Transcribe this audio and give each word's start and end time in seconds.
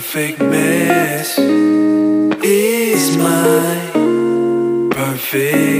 perfect 0.00 0.40
mess 0.40 1.38
is 2.42 3.18
my 3.18 3.90
perfect 4.90 5.79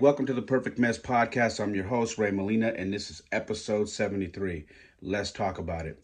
Welcome 0.00 0.26
to 0.26 0.34
the 0.34 0.42
Perfect 0.42 0.78
Mess 0.78 0.98
Podcast. 0.98 1.58
I'm 1.58 1.74
your 1.74 1.84
host, 1.84 2.18
Ray 2.18 2.30
Molina, 2.30 2.72
and 2.76 2.92
this 2.92 3.10
is 3.10 3.22
episode 3.32 3.88
73. 3.88 4.66
Let's 5.00 5.30
talk 5.30 5.58
about 5.58 5.86
it. 5.86 5.98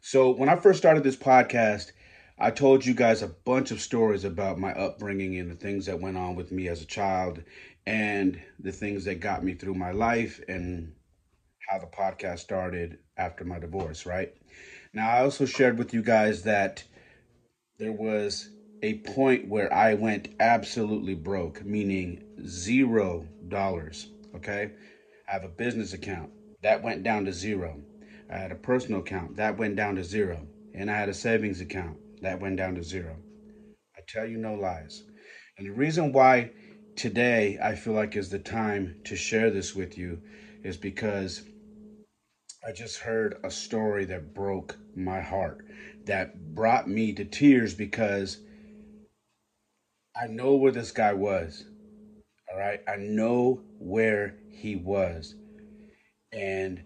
So, 0.00 0.30
when 0.30 0.48
I 0.48 0.56
first 0.56 0.78
started 0.78 1.04
this 1.04 1.16
podcast, 1.16 1.92
I 2.38 2.50
told 2.50 2.84
you 2.84 2.94
guys 2.94 3.22
a 3.22 3.28
bunch 3.28 3.70
of 3.70 3.80
stories 3.80 4.24
about 4.24 4.58
my 4.58 4.72
upbringing 4.72 5.36
and 5.38 5.50
the 5.50 5.54
things 5.54 5.86
that 5.86 6.00
went 6.00 6.16
on 6.16 6.34
with 6.34 6.50
me 6.50 6.68
as 6.68 6.82
a 6.82 6.86
child 6.86 7.42
and 7.86 8.40
the 8.58 8.72
things 8.72 9.04
that 9.04 9.20
got 9.20 9.44
me 9.44 9.54
through 9.54 9.74
my 9.74 9.92
life 9.92 10.40
and 10.48 10.92
how 11.68 11.78
the 11.78 11.86
podcast 11.86 12.40
started 12.40 12.98
after 13.16 13.44
my 13.44 13.58
divorce, 13.58 14.06
right? 14.06 14.32
Now, 14.92 15.08
I 15.10 15.20
also 15.20 15.44
shared 15.44 15.78
with 15.78 15.94
you 15.94 16.02
guys 16.02 16.42
that 16.42 16.82
there 17.78 17.92
was 17.92 18.48
a 18.82 18.94
point 18.94 19.48
where 19.48 19.72
I 19.72 19.94
went 19.94 20.28
absolutely 20.40 21.14
broke, 21.14 21.64
meaning 21.64 22.22
zero 22.46 23.26
dollars. 23.48 24.08
Okay. 24.34 24.70
I 25.28 25.32
have 25.32 25.44
a 25.44 25.48
business 25.48 25.92
account 25.92 26.30
that 26.62 26.82
went 26.82 27.02
down 27.02 27.24
to 27.26 27.32
zero. 27.32 27.80
I 28.30 28.38
had 28.38 28.52
a 28.52 28.56
personal 28.56 29.00
account 29.00 29.36
that 29.36 29.56
went 29.56 29.76
down 29.76 29.96
to 29.96 30.04
zero. 30.04 30.46
And 30.74 30.90
I 30.90 30.96
had 30.96 31.08
a 31.08 31.14
savings 31.14 31.60
account 31.60 31.98
that 32.22 32.40
went 32.40 32.56
down 32.56 32.74
to 32.76 32.82
zero. 32.82 33.16
I 33.96 34.00
tell 34.06 34.26
you 34.26 34.38
no 34.38 34.54
lies. 34.54 35.02
And 35.58 35.66
the 35.66 35.72
reason 35.72 36.12
why 36.12 36.50
today 36.96 37.58
I 37.62 37.74
feel 37.74 37.94
like 37.94 38.16
is 38.16 38.30
the 38.30 38.38
time 38.38 38.96
to 39.04 39.16
share 39.16 39.50
this 39.50 39.74
with 39.74 39.98
you 39.98 40.20
is 40.62 40.76
because 40.76 41.42
I 42.66 42.72
just 42.72 42.98
heard 42.98 43.38
a 43.44 43.50
story 43.50 44.04
that 44.06 44.34
broke 44.34 44.76
my 44.94 45.20
heart, 45.20 45.64
that 46.06 46.54
brought 46.54 46.88
me 46.88 47.12
to 47.14 47.24
tears 47.24 47.74
because 47.74 48.38
I 50.16 50.26
know 50.26 50.54
where 50.54 50.72
this 50.72 50.92
guy 50.92 51.12
was. 51.12 51.64
All 52.50 52.58
right. 52.58 52.80
I 52.88 52.96
know 52.96 53.60
where 53.78 54.34
he 54.50 54.76
was. 54.76 55.34
And 56.32 56.82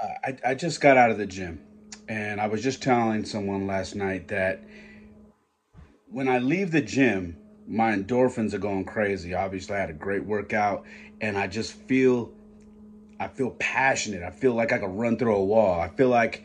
uh, 0.00 0.06
I, 0.24 0.36
I 0.50 0.54
just 0.54 0.80
got 0.80 0.96
out 0.96 1.10
of 1.10 1.18
the 1.18 1.26
gym. 1.26 1.60
And 2.08 2.40
I 2.40 2.46
was 2.46 2.62
just 2.62 2.82
telling 2.82 3.24
someone 3.24 3.66
last 3.66 3.94
night 3.94 4.28
that 4.28 4.62
when 6.10 6.28
I 6.28 6.38
leave 6.38 6.70
the 6.70 6.80
gym, 6.80 7.36
my 7.66 7.94
endorphins 7.94 8.54
are 8.54 8.58
going 8.58 8.84
crazy. 8.84 9.34
Obviously, 9.34 9.76
I 9.76 9.80
had 9.80 9.90
a 9.90 9.94
great 9.94 10.24
workout 10.24 10.84
and 11.20 11.36
I 11.36 11.46
just 11.46 11.72
feel 11.72 12.32
I 13.20 13.28
feel 13.28 13.50
passionate. 13.58 14.22
I 14.22 14.30
feel 14.30 14.54
like 14.54 14.72
I 14.72 14.78
could 14.78 14.96
run 14.96 15.18
through 15.18 15.34
a 15.34 15.44
wall. 15.44 15.80
I 15.80 15.88
feel 15.88 16.08
like 16.08 16.44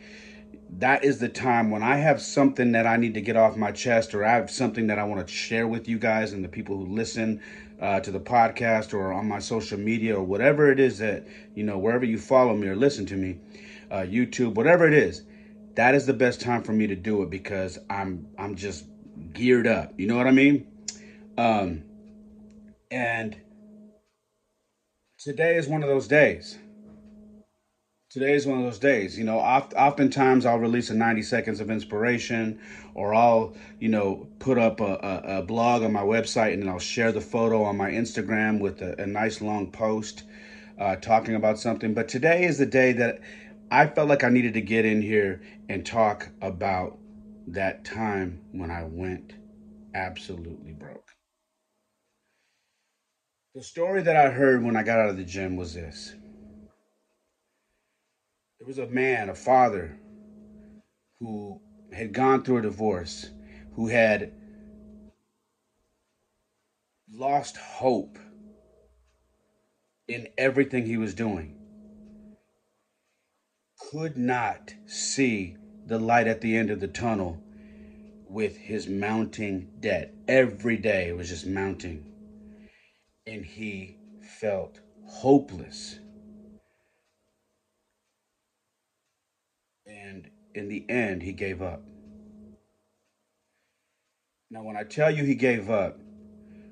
that 0.78 1.04
is 1.04 1.18
the 1.18 1.28
time 1.28 1.70
when 1.70 1.82
I 1.82 1.96
have 1.96 2.20
something 2.20 2.72
that 2.72 2.86
I 2.86 2.96
need 2.96 3.14
to 3.14 3.20
get 3.20 3.36
off 3.36 3.56
my 3.56 3.70
chest 3.70 4.12
or 4.12 4.24
I 4.24 4.32
have 4.32 4.50
something 4.50 4.88
that 4.88 4.98
I 4.98 5.04
want 5.04 5.26
to 5.26 5.32
share 5.32 5.68
with 5.68 5.88
you 5.88 5.98
guys 5.98 6.32
and 6.32 6.44
the 6.44 6.48
people 6.48 6.76
who 6.76 6.86
listen 6.86 7.40
uh, 7.80 8.00
to 8.00 8.10
the 8.10 8.20
podcast 8.20 8.94
or 8.94 9.12
on 9.12 9.28
my 9.28 9.38
social 9.38 9.78
media 9.78 10.16
or 10.16 10.22
whatever 10.22 10.70
it 10.70 10.80
is 10.80 10.98
that, 10.98 11.26
you 11.54 11.64
know, 11.64 11.78
wherever 11.78 12.04
you 12.04 12.18
follow 12.18 12.54
me 12.54 12.68
or 12.68 12.76
listen 12.76 13.06
to 13.06 13.16
me, 13.16 13.38
uh, 13.90 13.98
YouTube, 13.98 14.54
whatever 14.54 14.86
it 14.86 14.94
is, 14.94 15.22
that 15.76 15.94
is 15.94 16.06
the 16.06 16.14
best 16.14 16.40
time 16.40 16.62
for 16.62 16.72
me 16.72 16.86
to 16.86 16.96
do 16.96 17.22
it 17.22 17.30
because 17.30 17.78
I'm 17.90 18.28
I'm 18.38 18.54
just 18.54 18.86
geared 19.32 19.66
up. 19.66 19.98
You 19.98 20.06
know 20.06 20.16
what 20.16 20.26
I 20.26 20.32
mean? 20.32 20.66
Um, 21.36 21.84
and 22.90 23.36
today 25.18 25.56
is 25.56 25.68
one 25.68 25.82
of 25.82 25.88
those 25.88 26.08
days. 26.08 26.58
Today 28.14 28.34
is 28.34 28.46
one 28.46 28.58
of 28.58 28.64
those 28.64 28.78
days. 28.78 29.18
You 29.18 29.24
know, 29.24 29.40
oft, 29.40 29.74
oftentimes 29.74 30.46
I'll 30.46 30.60
release 30.60 30.88
a 30.88 30.94
90 30.94 31.20
seconds 31.22 31.58
of 31.58 31.68
inspiration 31.68 32.60
or 32.94 33.12
I'll, 33.12 33.56
you 33.80 33.88
know, 33.88 34.28
put 34.38 34.56
up 34.56 34.78
a, 34.78 34.84
a, 35.24 35.38
a 35.38 35.42
blog 35.42 35.82
on 35.82 35.92
my 35.92 36.02
website 36.02 36.52
and 36.52 36.62
then 36.62 36.68
I'll 36.68 36.78
share 36.78 37.10
the 37.10 37.20
photo 37.20 37.64
on 37.64 37.76
my 37.76 37.90
Instagram 37.90 38.60
with 38.60 38.82
a, 38.82 39.02
a 39.02 39.06
nice 39.08 39.40
long 39.40 39.72
post 39.72 40.22
uh, 40.78 40.94
talking 40.94 41.34
about 41.34 41.58
something. 41.58 41.92
But 41.92 42.06
today 42.06 42.44
is 42.44 42.56
the 42.56 42.66
day 42.66 42.92
that 42.92 43.18
I 43.72 43.88
felt 43.88 44.08
like 44.08 44.22
I 44.22 44.28
needed 44.28 44.54
to 44.54 44.60
get 44.60 44.84
in 44.84 45.02
here 45.02 45.42
and 45.68 45.84
talk 45.84 46.28
about 46.40 46.96
that 47.48 47.84
time 47.84 48.42
when 48.52 48.70
I 48.70 48.84
went 48.84 49.32
absolutely 49.92 50.70
broke. 50.70 51.10
The 53.56 53.64
story 53.64 54.02
that 54.02 54.14
I 54.14 54.30
heard 54.30 54.62
when 54.62 54.76
I 54.76 54.84
got 54.84 55.00
out 55.00 55.08
of 55.08 55.16
the 55.16 55.24
gym 55.24 55.56
was 55.56 55.74
this. 55.74 56.14
There 58.64 58.68
was 58.68 58.78
a 58.78 58.94
man, 58.94 59.28
a 59.28 59.34
father, 59.34 59.94
who 61.20 61.60
had 61.92 62.14
gone 62.14 62.42
through 62.42 62.56
a 62.56 62.62
divorce, 62.62 63.28
who 63.74 63.88
had 63.88 64.32
lost 67.12 67.58
hope 67.58 68.18
in 70.08 70.28
everything 70.38 70.86
he 70.86 70.96
was 70.96 71.12
doing, 71.12 71.58
could 73.90 74.16
not 74.16 74.72
see 74.86 75.58
the 75.84 75.98
light 75.98 76.26
at 76.26 76.40
the 76.40 76.56
end 76.56 76.70
of 76.70 76.80
the 76.80 76.88
tunnel 76.88 77.42
with 78.26 78.56
his 78.56 78.88
mounting 78.88 79.72
debt. 79.80 80.10
Every 80.26 80.78
day 80.78 81.08
it 81.08 81.16
was 81.18 81.28
just 81.28 81.46
mounting. 81.46 82.02
And 83.26 83.44
he 83.44 83.98
felt 84.40 84.80
hopeless. 85.06 85.98
And 89.86 90.30
in 90.54 90.68
the 90.68 90.84
end, 90.88 91.22
he 91.22 91.32
gave 91.32 91.60
up. 91.60 91.82
Now, 94.50 94.62
when 94.62 94.76
I 94.76 94.84
tell 94.84 95.10
you 95.10 95.24
he 95.24 95.34
gave 95.34 95.68
up, 95.68 95.98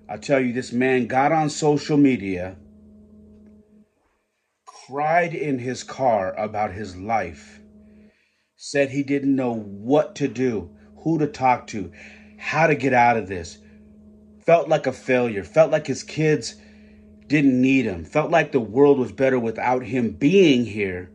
I 0.09 0.17
tell 0.17 0.41
you 0.41 0.53
this 0.53 0.73
man 0.73 1.07
got 1.07 1.33
on 1.33 1.51
social 1.51 1.97
media, 1.97 2.57
cried 4.67 5.35
in 5.35 5.59
his 5.59 5.83
car 5.83 6.35
about 6.39 6.73
his 6.73 6.97
life, 6.97 7.61
said 8.57 8.91
he 8.91 9.03
didn't 9.03 9.35
know 9.35 9.55
what 9.55 10.15
to 10.17 10.29
do, 10.29 10.71
who 10.99 11.19
to 11.19 11.27
talk 11.27 11.67
to, 11.69 11.91
how 12.39 12.67
to 12.67 12.75
get 12.75 12.93
out 12.93 13.17
of 13.17 13.27
this, 13.27 13.59
felt 14.45 14.69
like 14.69 14.87
a 14.87 14.93
failure, 14.93 15.43
felt 15.43 15.73
like 15.73 15.87
his 15.87 16.03
kids 16.05 16.55
didn't 17.27 17.61
need 17.61 17.85
him, 17.85 18.05
felt 18.05 18.31
like 18.31 18.53
the 18.53 18.61
world 18.61 18.99
was 18.99 19.11
better 19.13 19.39
without 19.39 19.83
him 19.83 20.11
being 20.11 20.67
here 20.67 21.11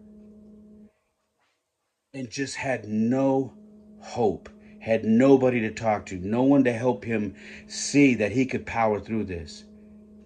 and 2.17 2.31
just 2.31 2.55
had 2.55 2.87
no 2.87 3.53
hope, 3.99 4.49
had 4.79 5.05
nobody 5.05 5.61
to 5.61 5.69
talk 5.71 6.07
to, 6.07 6.15
no 6.17 6.41
one 6.41 6.63
to 6.63 6.73
help 6.73 7.05
him 7.05 7.35
see 7.67 8.15
that 8.15 8.31
he 8.31 8.45
could 8.45 8.65
power 8.65 8.99
through 8.99 9.23
this 9.23 9.65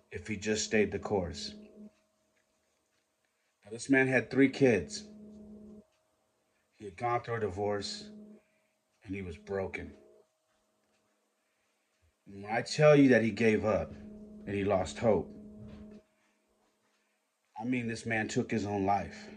if 0.09 0.25
he 0.25 0.37
just 0.37 0.63
stayed 0.63 0.91
the 0.91 0.99
course. 0.99 1.53
Now, 3.65 3.71
this 3.71 3.89
man 3.89 4.07
had 4.07 4.29
three 4.29 4.47
kids. 4.47 5.03
He 6.79 6.85
had 6.85 6.95
gone 6.95 7.21
through 7.21 7.35
a 7.35 7.39
divorce 7.41 8.05
and 9.03 9.13
he 9.13 9.21
was 9.21 9.35
broken. 9.35 9.91
And 12.25 12.43
when 12.43 12.53
I 12.53 12.61
tell 12.61 12.95
you 12.95 13.09
that 13.09 13.21
he 13.21 13.31
gave 13.31 13.65
up 13.65 13.91
and 14.45 14.55
he 14.55 14.63
lost 14.63 14.97
hope, 14.99 15.29
I 17.59 17.65
mean 17.65 17.87
this 17.87 18.05
man 18.05 18.29
took 18.29 18.49
his 18.49 18.65
own 18.65 18.85
life 18.85 19.27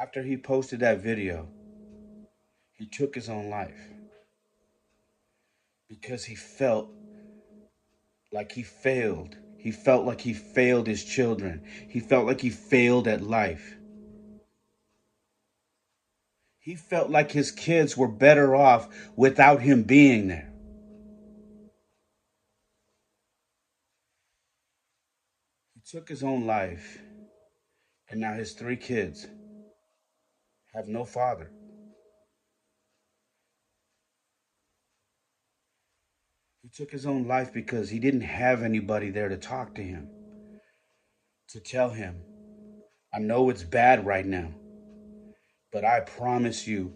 after 0.00 0.22
he 0.22 0.36
posted 0.36 0.80
that 0.80 0.98
video, 0.98 1.48
he 2.74 2.86
took 2.86 3.14
his 3.14 3.28
own 3.28 3.50
life 3.50 3.88
because 5.88 6.24
he 6.24 6.34
felt 6.34 6.88
like 8.32 8.52
he 8.52 8.62
failed. 8.62 9.36
He 9.58 9.72
felt 9.72 10.04
like 10.04 10.20
he 10.20 10.32
failed 10.34 10.86
his 10.86 11.04
children. 11.04 11.64
He 11.88 12.00
felt 12.00 12.26
like 12.26 12.40
he 12.40 12.50
failed 12.50 13.08
at 13.08 13.20
life. 13.20 13.76
He 16.60 16.76
felt 16.76 17.10
like 17.10 17.32
his 17.32 17.50
kids 17.50 17.96
were 17.96 18.08
better 18.08 18.54
off 18.54 18.88
without 19.16 19.62
him 19.62 19.82
being 19.84 20.28
there. 20.28 20.50
He 25.74 25.80
took 25.90 26.08
his 26.08 26.22
own 26.22 26.46
life, 26.46 26.98
and 28.10 28.20
now 28.20 28.34
his 28.34 28.52
three 28.52 28.76
kids 28.76 29.26
have 30.78 30.86
no 30.86 31.04
father. 31.04 31.50
He 36.62 36.68
took 36.68 36.92
his 36.92 37.04
own 37.04 37.26
life 37.26 37.52
because 37.52 37.90
he 37.90 37.98
didn't 37.98 38.20
have 38.20 38.62
anybody 38.62 39.10
there 39.10 39.28
to 39.28 39.36
talk 39.36 39.74
to 39.74 39.82
him, 39.82 40.08
to 41.48 41.58
tell 41.58 41.90
him, 41.90 42.22
I 43.12 43.18
know 43.18 43.50
it's 43.50 43.64
bad 43.64 44.06
right 44.06 44.24
now, 44.24 44.52
but 45.72 45.84
I 45.84 46.00
promise 46.00 46.68
you, 46.68 46.94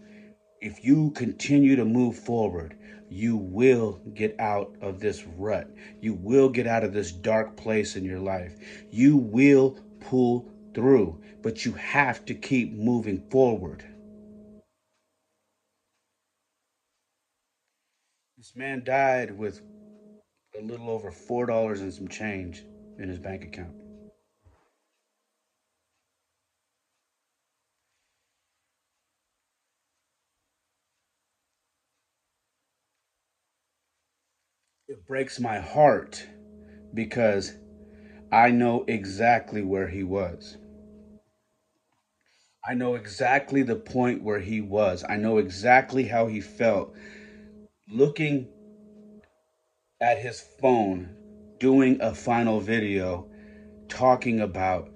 if 0.61 0.85
you 0.85 1.11
continue 1.11 1.75
to 1.75 1.85
move 1.85 2.17
forward, 2.17 2.77
you 3.09 3.37
will 3.37 4.01
get 4.15 4.39
out 4.39 4.77
of 4.81 5.01
this 5.01 5.27
rut. 5.27 5.69
You 6.01 6.15
will 6.15 6.49
get 6.51 6.69
out 6.69 6.85
of 6.85 6.93
this 6.93 7.11
dark 7.11 7.57
place 7.57 7.97
in 7.97 8.05
your 8.05 8.21
life. 8.21 8.55
You 8.93 9.17
will 9.17 9.77
pull 9.99 10.52
through, 10.75 11.21
but 11.43 11.65
you 11.65 11.73
have 11.73 12.25
to 12.27 12.35
keep 12.35 12.73
moving 12.73 13.29
forward. 13.31 13.85
This 18.39 18.57
man 18.57 18.85
died 18.85 19.31
with 19.37 19.63
a 20.59 20.63
little 20.63 20.91
over 20.91 21.11
$4 21.11 21.81
and 21.81 21.93
some 21.93 22.09
change 22.09 22.65
in 22.99 23.09
his 23.09 23.19
bank 23.19 23.45
account. 23.45 23.75
It 34.89 35.07
breaks 35.07 35.41
my 35.41 35.59
heart 35.59 36.27
because 36.95 37.57
I 38.33 38.51
know 38.51 38.85
exactly 38.89 39.63
where 39.63 39.89
he 39.89 40.03
was. 40.03 40.59
I 42.65 42.75
know 42.75 42.95
exactly 42.95 43.63
the 43.63 43.77
point 43.77 44.23
where 44.23 44.39
he 44.39 44.61
was. 44.61 45.05
I 45.09 45.17
know 45.17 45.39
exactly 45.39 46.05
how 46.05 46.29
he 46.29 46.41
felt 46.41 46.95
looking 47.89 48.49
at 50.01 50.19
his 50.19 50.41
phone, 50.61 51.15
doing 51.59 52.01
a 52.01 52.15
final 52.15 52.61
video, 52.61 53.29
talking 53.89 54.41
about 54.41 54.91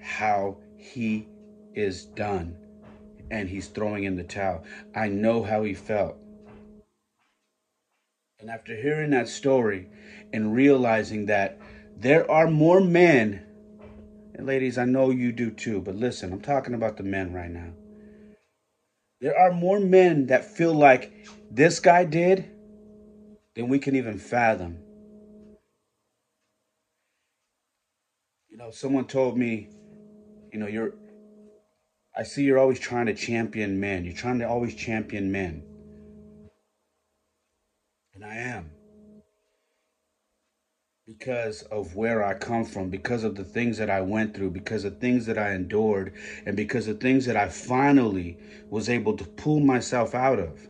how 0.00 0.58
he 0.76 1.28
is 1.74 2.04
done 2.04 2.56
and 3.30 3.48
he's 3.48 3.68
throwing 3.68 4.04
in 4.04 4.16
the 4.16 4.24
towel. 4.24 4.64
I 4.94 5.08
know 5.08 5.42
how 5.42 5.62
he 5.64 5.74
felt. 5.74 6.16
And 8.40 8.50
after 8.50 8.74
hearing 8.74 9.10
that 9.10 9.28
story 9.28 9.88
and 10.32 10.54
realizing 10.54 11.26
that 11.26 11.58
there 11.96 12.28
are 12.30 12.48
more 12.48 12.80
men, 12.80 13.44
and 14.40 14.46
ladies, 14.46 14.78
I 14.78 14.86
know 14.86 15.10
you 15.10 15.32
do 15.32 15.50
too, 15.50 15.82
but 15.82 15.96
listen, 15.96 16.32
I'm 16.32 16.40
talking 16.40 16.72
about 16.72 16.96
the 16.96 17.02
men 17.02 17.34
right 17.34 17.50
now. 17.50 17.74
There 19.20 19.38
are 19.38 19.52
more 19.52 19.78
men 19.78 20.28
that 20.28 20.46
feel 20.46 20.72
like 20.72 21.12
this 21.50 21.78
guy 21.78 22.04
did 22.04 22.50
than 23.54 23.68
we 23.68 23.78
can 23.78 23.96
even 23.96 24.18
fathom. 24.18 24.78
You 28.48 28.56
know, 28.56 28.70
someone 28.70 29.06
told 29.06 29.36
me, 29.36 29.68
you 30.50 30.58
know, 30.58 30.66
you're, 30.66 30.94
I 32.16 32.22
see 32.22 32.44
you're 32.44 32.58
always 32.58 32.80
trying 32.80 33.06
to 33.06 33.14
champion 33.14 33.78
men. 33.78 34.06
You're 34.06 34.14
trying 34.14 34.38
to 34.38 34.48
always 34.48 34.74
champion 34.74 35.30
men. 35.30 35.62
And 38.14 38.24
I 38.24 38.36
am. 38.36 38.70
Because 41.18 41.62
of 41.64 41.96
where 41.96 42.24
I 42.24 42.34
come 42.34 42.64
from, 42.64 42.90
because 42.90 43.24
of 43.24 43.36
the 43.36 43.44
things 43.44 43.78
that 43.78 43.90
I 43.90 44.00
went 44.02 44.34
through, 44.34 44.52
because 44.52 44.84
of 44.84 45.00
things 45.00 45.26
that 45.26 45.38
I 45.38 45.52
endured, 45.54 46.14
and 46.46 46.56
because 46.56 46.88
of 46.88 47.00
things 47.00 47.26
that 47.26 47.36
I 47.36 47.48
finally 47.48 48.38
was 48.70 48.88
able 48.88 49.16
to 49.18 49.24
pull 49.24 49.60
myself 49.60 50.14
out 50.14 50.40
of. 50.40 50.60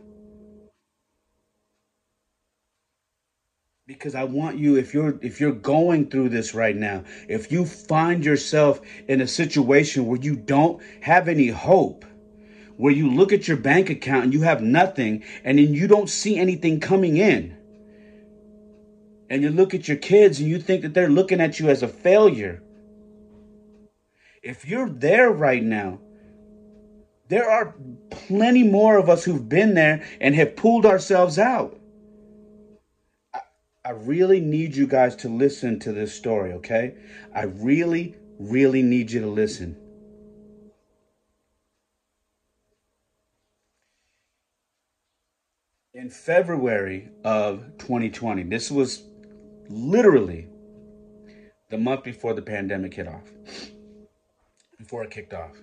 because 3.87 4.15
I 4.15 4.23
want 4.25 4.57
you 4.57 4.77
if 4.77 4.93
you're 4.93 5.19
if 5.21 5.41
you're 5.41 5.51
going 5.53 6.09
through 6.09 6.29
this 6.29 6.55
right 6.55 6.75
now, 6.75 7.03
if 7.29 7.51
you 7.51 7.65
find 7.65 8.25
yourself 8.25 8.81
in 9.07 9.21
a 9.21 9.27
situation 9.27 10.07
where 10.07 10.19
you 10.21 10.35
don't 10.35 10.81
have 11.01 11.29
any 11.29 11.49
hope, 11.49 12.05
where 12.77 12.93
you 12.93 13.11
look 13.11 13.33
at 13.33 13.47
your 13.47 13.57
bank 13.57 13.89
account 13.89 14.25
and 14.25 14.33
you 14.33 14.43
have 14.43 14.61
nothing 14.61 15.23
and 15.43 15.59
then 15.59 15.73
you 15.73 15.87
don't 15.87 16.09
see 16.09 16.37
anything 16.39 16.79
coming 16.79 17.17
in. 17.17 17.57
And 19.31 19.41
you 19.43 19.49
look 19.49 19.73
at 19.73 19.87
your 19.87 19.95
kids 19.95 20.41
and 20.41 20.49
you 20.49 20.59
think 20.59 20.81
that 20.81 20.93
they're 20.93 21.07
looking 21.07 21.39
at 21.39 21.57
you 21.57 21.69
as 21.69 21.81
a 21.81 21.87
failure. 21.87 22.61
If 24.43 24.67
you're 24.67 24.89
there 24.89 25.31
right 25.31 25.63
now, 25.63 25.99
there 27.29 27.49
are 27.49 27.73
plenty 28.09 28.63
more 28.63 28.97
of 28.97 29.09
us 29.09 29.23
who've 29.23 29.47
been 29.47 29.73
there 29.73 30.03
and 30.19 30.35
have 30.35 30.57
pulled 30.57 30.85
ourselves 30.85 31.39
out. 31.39 31.79
I 33.85 33.91
really 33.91 34.41
need 34.41 34.75
you 34.75 34.85
guys 34.85 35.15
to 35.17 35.29
listen 35.29 35.79
to 35.79 35.93
this 35.93 36.13
story, 36.13 36.51
okay? 36.51 36.95
I 37.33 37.43
really, 37.43 38.17
really 38.37 38.83
need 38.83 39.11
you 39.11 39.21
to 39.21 39.27
listen. 39.27 39.77
In 45.93 46.09
February 46.09 47.07
of 47.23 47.77
2020, 47.77 48.43
this 48.43 48.69
was 48.69 49.03
literally 49.71 50.47
the 51.69 51.77
month 51.77 52.03
before 52.03 52.33
the 52.33 52.41
pandemic 52.41 52.93
hit 52.93 53.07
off, 53.07 53.31
before 54.77 55.03
it 55.03 55.11
kicked 55.11 55.33
off. 55.33 55.55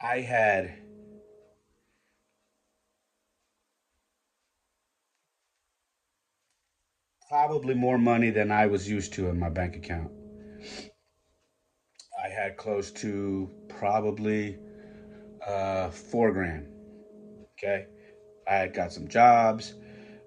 I 0.00 0.20
had 0.20 0.72
probably 7.28 7.74
more 7.74 7.98
money 7.98 8.30
than 8.30 8.50
I 8.50 8.66
was 8.66 8.88
used 8.88 9.12
to 9.14 9.28
in 9.28 9.38
my 9.38 9.48
bank 9.48 9.76
account. 9.76 10.10
I 12.22 12.28
had 12.28 12.56
close 12.56 12.90
to 12.92 13.50
probably 13.68 14.58
uh, 15.46 15.90
four 15.90 16.32
grand. 16.32 16.66
Okay. 17.52 17.86
I 18.46 18.54
had 18.56 18.72
got 18.72 18.92
some 18.92 19.08
jobs. 19.08 19.74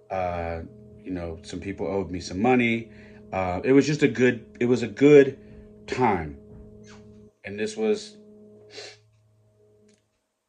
Uh, 0.09 0.61
you 1.03 1.11
know, 1.11 1.39
some 1.43 1.59
people 1.59 1.87
owed 1.87 2.11
me 2.11 2.19
some 2.19 2.41
money. 2.41 2.91
Uh, 3.31 3.61
it 3.63 3.71
was 3.71 3.87
just 3.87 4.03
a 4.03 4.07
good, 4.07 4.45
it 4.59 4.65
was 4.65 4.83
a 4.83 4.87
good 4.87 5.39
time. 5.87 6.37
And 7.43 7.59
this 7.59 7.75
was 7.75 8.17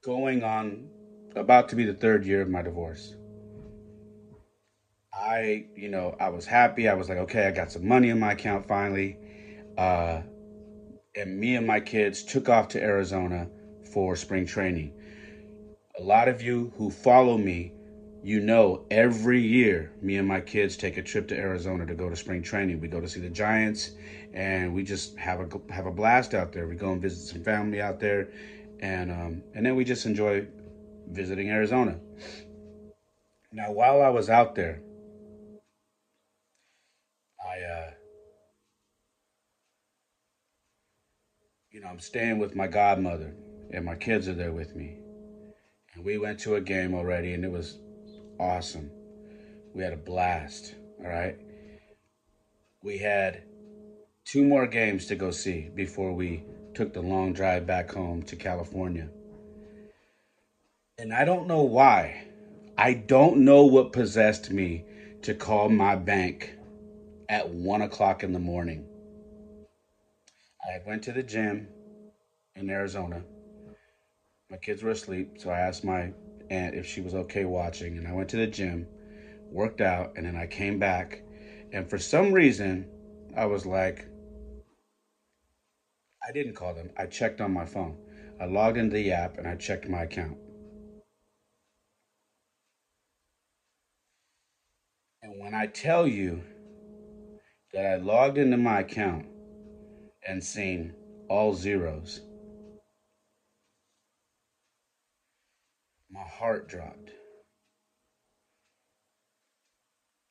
going 0.04 0.44
on 0.44 0.88
about 1.36 1.68
to 1.70 1.76
be 1.76 1.84
the 1.84 1.94
third 1.94 2.24
year 2.26 2.42
of 2.42 2.48
my 2.48 2.62
divorce. 2.62 3.14
I, 5.14 5.66
you 5.76 5.88
know, 5.88 6.16
I 6.18 6.28
was 6.28 6.46
happy. 6.46 6.88
I 6.88 6.94
was 6.94 7.08
like, 7.08 7.18
okay, 7.18 7.46
I 7.46 7.50
got 7.50 7.70
some 7.70 7.86
money 7.86 8.08
in 8.08 8.18
my 8.18 8.32
account 8.32 8.66
finally. 8.66 9.18
Uh, 9.78 10.22
and 11.14 11.38
me 11.38 11.56
and 11.56 11.66
my 11.66 11.80
kids 11.80 12.22
took 12.22 12.48
off 12.48 12.68
to 12.68 12.82
Arizona 12.82 13.48
for 13.92 14.16
spring 14.16 14.46
training. 14.46 14.92
A 15.98 16.02
lot 16.02 16.28
of 16.28 16.42
you 16.42 16.72
who 16.76 16.90
follow 16.90 17.36
me, 17.36 17.72
you 18.22 18.40
know, 18.40 18.84
every 18.90 19.40
year 19.40 19.92
me 20.00 20.16
and 20.16 20.28
my 20.28 20.40
kids 20.40 20.76
take 20.76 20.96
a 20.96 21.02
trip 21.02 21.26
to 21.28 21.36
Arizona 21.36 21.84
to 21.86 21.94
go 21.94 22.08
to 22.08 22.16
spring 22.16 22.42
training. 22.42 22.80
We 22.80 22.88
go 22.88 23.00
to 23.00 23.08
see 23.08 23.20
the 23.20 23.28
Giants, 23.28 23.90
and 24.32 24.72
we 24.72 24.84
just 24.84 25.18
have 25.18 25.40
a 25.40 25.72
have 25.72 25.86
a 25.86 25.90
blast 25.90 26.32
out 26.32 26.52
there. 26.52 26.68
We 26.68 26.76
go 26.76 26.92
and 26.92 27.02
visit 27.02 27.26
some 27.26 27.42
family 27.42 27.80
out 27.80 27.98
there, 27.98 28.28
and 28.80 29.10
um, 29.10 29.42
and 29.54 29.66
then 29.66 29.74
we 29.74 29.84
just 29.84 30.06
enjoy 30.06 30.46
visiting 31.08 31.50
Arizona. 31.50 31.98
Now, 33.50 33.72
while 33.72 34.00
I 34.00 34.08
was 34.08 34.30
out 34.30 34.54
there, 34.54 34.80
I, 37.44 37.60
uh, 37.60 37.90
you 41.70 41.80
know, 41.80 41.88
I'm 41.88 41.98
staying 41.98 42.38
with 42.38 42.54
my 42.54 42.68
godmother, 42.68 43.34
and 43.72 43.84
my 43.84 43.96
kids 43.96 44.28
are 44.28 44.34
there 44.34 44.52
with 44.52 44.76
me. 44.76 44.96
And 45.94 46.04
we 46.04 46.18
went 46.18 46.38
to 46.40 46.54
a 46.54 46.60
game 46.60 46.94
already, 46.94 47.34
and 47.34 47.44
it 47.44 47.50
was 47.50 47.78
awesome. 48.42 48.90
We 49.74 49.82
had 49.82 49.92
a 49.92 49.96
blast, 49.96 50.74
all 51.00 51.10
right? 51.10 51.36
We 52.82 52.98
had 52.98 53.42
two 54.24 54.44
more 54.44 54.66
games 54.66 55.06
to 55.06 55.14
go 55.14 55.30
see 55.30 55.70
before 55.74 56.12
we 56.12 56.44
took 56.74 56.92
the 56.92 57.00
long 57.02 57.32
drive 57.32 57.66
back 57.66 57.92
home 57.92 58.22
to 58.24 58.36
California. 58.36 59.08
And 60.98 61.12
I 61.12 61.24
don't 61.24 61.46
know 61.46 61.62
why. 61.62 62.24
I 62.76 62.94
don't 62.94 63.44
know 63.44 63.64
what 63.64 63.92
possessed 63.92 64.50
me 64.50 64.84
to 65.22 65.34
call 65.34 65.68
my 65.68 65.96
bank 65.96 66.56
at 67.28 67.48
one 67.48 67.82
o'clock 67.82 68.22
in 68.22 68.32
the 68.32 68.38
morning. 68.38 68.86
I 70.64 70.80
went 70.86 71.02
to 71.04 71.12
the 71.12 71.22
gym 71.22 71.68
in 72.56 72.70
Arizona. 72.70 73.22
My 74.50 74.56
kids 74.56 74.82
were 74.82 74.90
asleep, 74.90 75.36
so 75.38 75.50
I 75.50 75.60
asked 75.60 75.84
my 75.84 76.12
aunt 76.52 76.74
if 76.74 76.86
she 76.86 77.00
was 77.00 77.14
okay 77.14 77.44
watching, 77.44 77.96
and 77.96 78.06
I 78.06 78.12
went 78.12 78.28
to 78.30 78.36
the 78.36 78.46
gym, 78.46 78.86
worked 79.50 79.80
out, 79.80 80.12
and 80.16 80.26
then 80.26 80.36
I 80.36 80.46
came 80.46 80.78
back. 80.78 81.22
And 81.72 81.88
for 81.88 81.98
some 81.98 82.32
reason, 82.32 82.88
I 83.36 83.46
was 83.46 83.64
like, 83.64 84.06
I 86.26 86.32
didn't 86.32 86.54
call 86.54 86.74
them. 86.74 86.90
I 86.96 87.06
checked 87.06 87.40
on 87.40 87.52
my 87.52 87.64
phone. 87.64 87.96
I 88.40 88.44
logged 88.44 88.76
into 88.76 88.94
the 88.94 89.12
app 89.12 89.38
and 89.38 89.48
I 89.48 89.56
checked 89.56 89.88
my 89.88 90.02
account. 90.02 90.36
And 95.22 95.40
when 95.40 95.54
I 95.54 95.66
tell 95.66 96.06
you 96.06 96.42
that 97.72 97.86
I 97.86 97.96
logged 97.96 98.38
into 98.38 98.56
my 98.56 98.80
account 98.80 99.26
and 100.26 100.42
seen 100.42 100.94
all 101.28 101.54
zeros, 101.54 102.20
my 106.12 106.22
heart 106.22 106.68
dropped. 106.68 107.10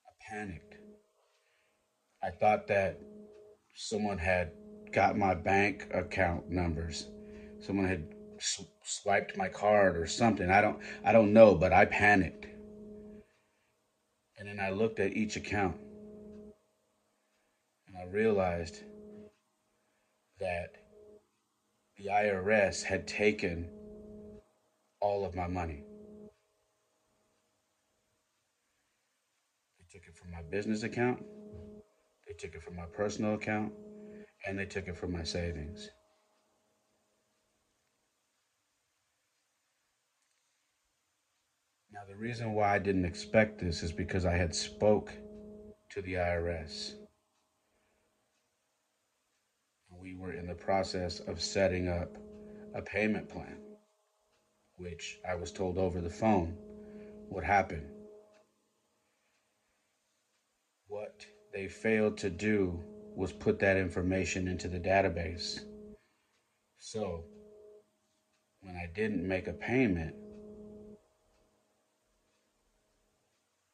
I 0.05 0.11
panicked. 0.29 0.75
I 2.23 2.29
thought 2.29 2.67
that 2.67 2.99
someone 3.75 4.19
had 4.19 4.51
got 4.91 5.17
my 5.17 5.33
bank 5.33 5.87
account 5.93 6.49
numbers. 6.49 7.07
Someone 7.59 7.87
had 7.87 8.05
sw- 8.39 8.69
swiped 8.83 9.35
my 9.37 9.47
card 9.47 9.97
or 9.97 10.05
something. 10.05 10.51
I 10.51 10.61
don't 10.61 10.79
I 11.03 11.13
don't 11.13 11.33
know, 11.33 11.55
but 11.55 11.73
I 11.73 11.85
panicked. 11.85 12.45
And 14.37 14.47
then 14.47 14.59
I 14.59 14.69
looked 14.69 14.99
at 14.99 15.13
each 15.13 15.35
account 15.35 15.77
and 17.87 17.97
I 17.97 18.05
realized 18.05 18.83
that 20.39 20.73
the 21.97 22.07
IRS 22.07 22.83
had 22.83 23.07
taken 23.07 23.69
all 25.01 25.25
of 25.25 25.35
my 25.35 25.47
money. 25.47 25.83
They 29.79 29.85
took 29.91 30.07
it 30.07 30.15
from 30.17 30.31
my 30.31 30.41
business 30.51 30.83
account, 30.83 31.23
they 32.27 32.33
took 32.33 32.55
it 32.55 32.63
from 32.63 32.75
my 32.75 32.85
personal 32.95 33.35
account, 33.35 33.73
and 34.47 34.59
they 34.59 34.65
took 34.65 34.87
it 34.87 34.97
from 34.97 35.11
my 35.11 35.23
savings. 35.23 35.89
Now 41.93 42.01
the 42.09 42.15
reason 42.15 42.53
why 42.53 42.75
I 42.75 42.79
didn't 42.79 43.05
expect 43.05 43.59
this 43.59 43.83
is 43.83 43.91
because 43.91 44.25
I 44.25 44.33
had 44.35 44.55
spoke 44.55 45.13
to 45.91 46.01
the 46.01 46.15
IRS. 46.15 46.95
We 49.91 50.15
were 50.15 50.33
in 50.33 50.47
the 50.47 50.55
process 50.55 51.19
of 51.21 51.41
setting 51.41 51.89
up 51.89 52.17
a 52.75 52.81
payment 52.81 53.29
plan, 53.29 53.60
which 54.81 55.19
I 55.27 55.35
was 55.35 55.51
told 55.51 55.77
over 55.77 56.01
the 56.01 56.09
phone 56.09 56.57
would 57.29 57.43
happen. 57.43 57.85
What 60.87 61.25
they 61.53 61.67
failed 61.67 62.17
to 62.19 62.29
do 62.29 62.83
was 63.15 63.31
put 63.31 63.59
that 63.59 63.77
information 63.77 64.47
into 64.47 64.67
the 64.67 64.79
database. 64.79 65.59
So, 66.77 67.25
when 68.61 68.75
I 68.75 68.89
didn't 68.93 69.27
make 69.27 69.47
a 69.47 69.53
payment 69.53 70.15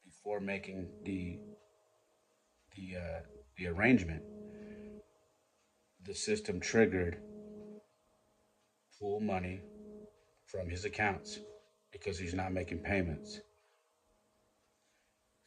before 0.06 0.40
making 0.40 0.88
the 1.04 1.40
the 2.76 2.98
uh, 2.98 3.20
the 3.58 3.68
arrangement, 3.68 4.24
the 6.06 6.14
system 6.14 6.60
triggered 6.60 7.18
pull 9.00 9.20
money 9.20 9.62
from 10.48 10.70
his 10.70 10.86
accounts 10.86 11.40
because 11.92 12.18
he's 12.18 12.34
not 12.34 12.54
making 12.54 12.80
payments. 12.80 13.42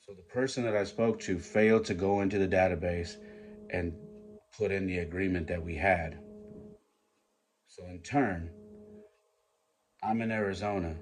So 0.06 0.12
the 0.14 0.22
person 0.22 0.64
that 0.64 0.76
I 0.76 0.84
spoke 0.84 1.20
to 1.20 1.38
failed 1.38 1.84
to 1.86 1.94
go 1.94 2.20
into 2.20 2.38
the 2.38 2.48
database 2.48 3.16
and 3.70 3.94
put 4.56 4.70
in 4.70 4.86
the 4.86 4.98
agreement 4.98 5.46
that 5.48 5.62
we 5.62 5.76
had. 5.76 6.18
So 7.66 7.84
in 7.86 8.00
turn, 8.00 8.50
I'm 10.02 10.20
in 10.20 10.30
Arizona. 10.30 10.96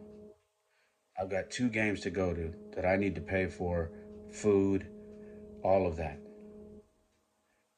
I've 1.21 1.31
got 1.31 1.50
two 1.50 1.69
games 1.69 2.00
to 2.00 2.11
go 2.11 2.33
to 2.33 2.52
that 2.76 2.85
I 2.85 2.97
need 2.97 3.14
to 3.17 3.21
pay 3.21 3.47
for, 3.47 3.90
food, 4.31 4.87
all 5.64 5.87
of 5.87 5.97
that. 5.97 6.21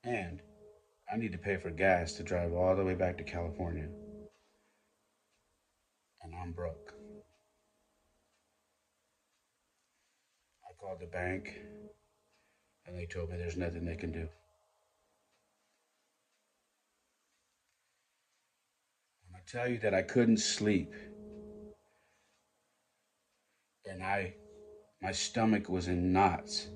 And 0.04 0.42
I 1.10 1.16
need 1.16 1.32
to 1.32 1.38
pay 1.38 1.56
for 1.56 1.70
gas 1.70 2.12
to 2.14 2.22
drive 2.22 2.52
all 2.52 2.76
the 2.76 2.84
way 2.84 2.94
back 2.94 3.16
to 3.18 3.24
California. 3.24 3.88
And 6.22 6.34
I'm 6.34 6.52
broke. 6.52 6.92
I 10.68 10.72
called 10.78 11.00
the 11.00 11.06
bank 11.06 11.58
and 12.86 12.98
they 12.98 13.06
told 13.06 13.30
me 13.30 13.36
there's 13.36 13.56
nothing 13.56 13.84
they 13.84 13.96
can 13.96 14.12
do. 14.12 14.28
When 19.26 19.34
I 19.36 19.40
tell 19.46 19.68
you 19.68 19.78
that 19.78 19.94
I 19.94 20.02
couldn't 20.02 20.38
sleep 20.38 20.92
and 23.90 24.02
I 24.02 24.34
my 25.02 25.12
stomach 25.12 25.68
was 25.68 25.88
in 25.88 26.12
knots 26.12 26.68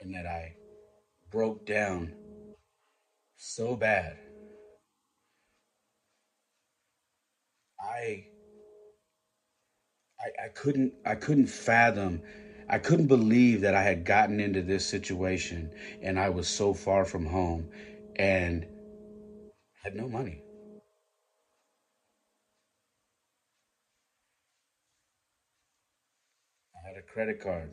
and 0.00 0.14
that 0.14 0.26
I 0.26 0.54
broke 1.30 1.66
down 1.66 2.12
so 3.36 3.74
bad. 3.76 4.18
I, 7.92 8.24
I 10.20 10.44
I 10.46 10.48
couldn't 10.54 10.94
I 11.06 11.16
couldn't 11.16 11.48
fathom 11.48 12.22
I 12.68 12.78
couldn't 12.78 13.08
believe 13.08 13.62
that 13.62 13.74
I 13.74 13.82
had 13.82 14.04
gotten 14.04 14.40
into 14.40 14.62
this 14.62 14.86
situation 14.86 15.72
and 16.02 16.18
I 16.18 16.30
was 16.30 16.48
so 16.48 16.74
far 16.74 17.04
from 17.04 17.26
home 17.26 17.68
and 18.16 18.66
had 19.84 19.94
no 19.94 20.08
money. 20.08 20.42
I 26.76 26.88
had 26.88 26.96
a 26.98 27.02
credit 27.02 27.40
card. 27.40 27.72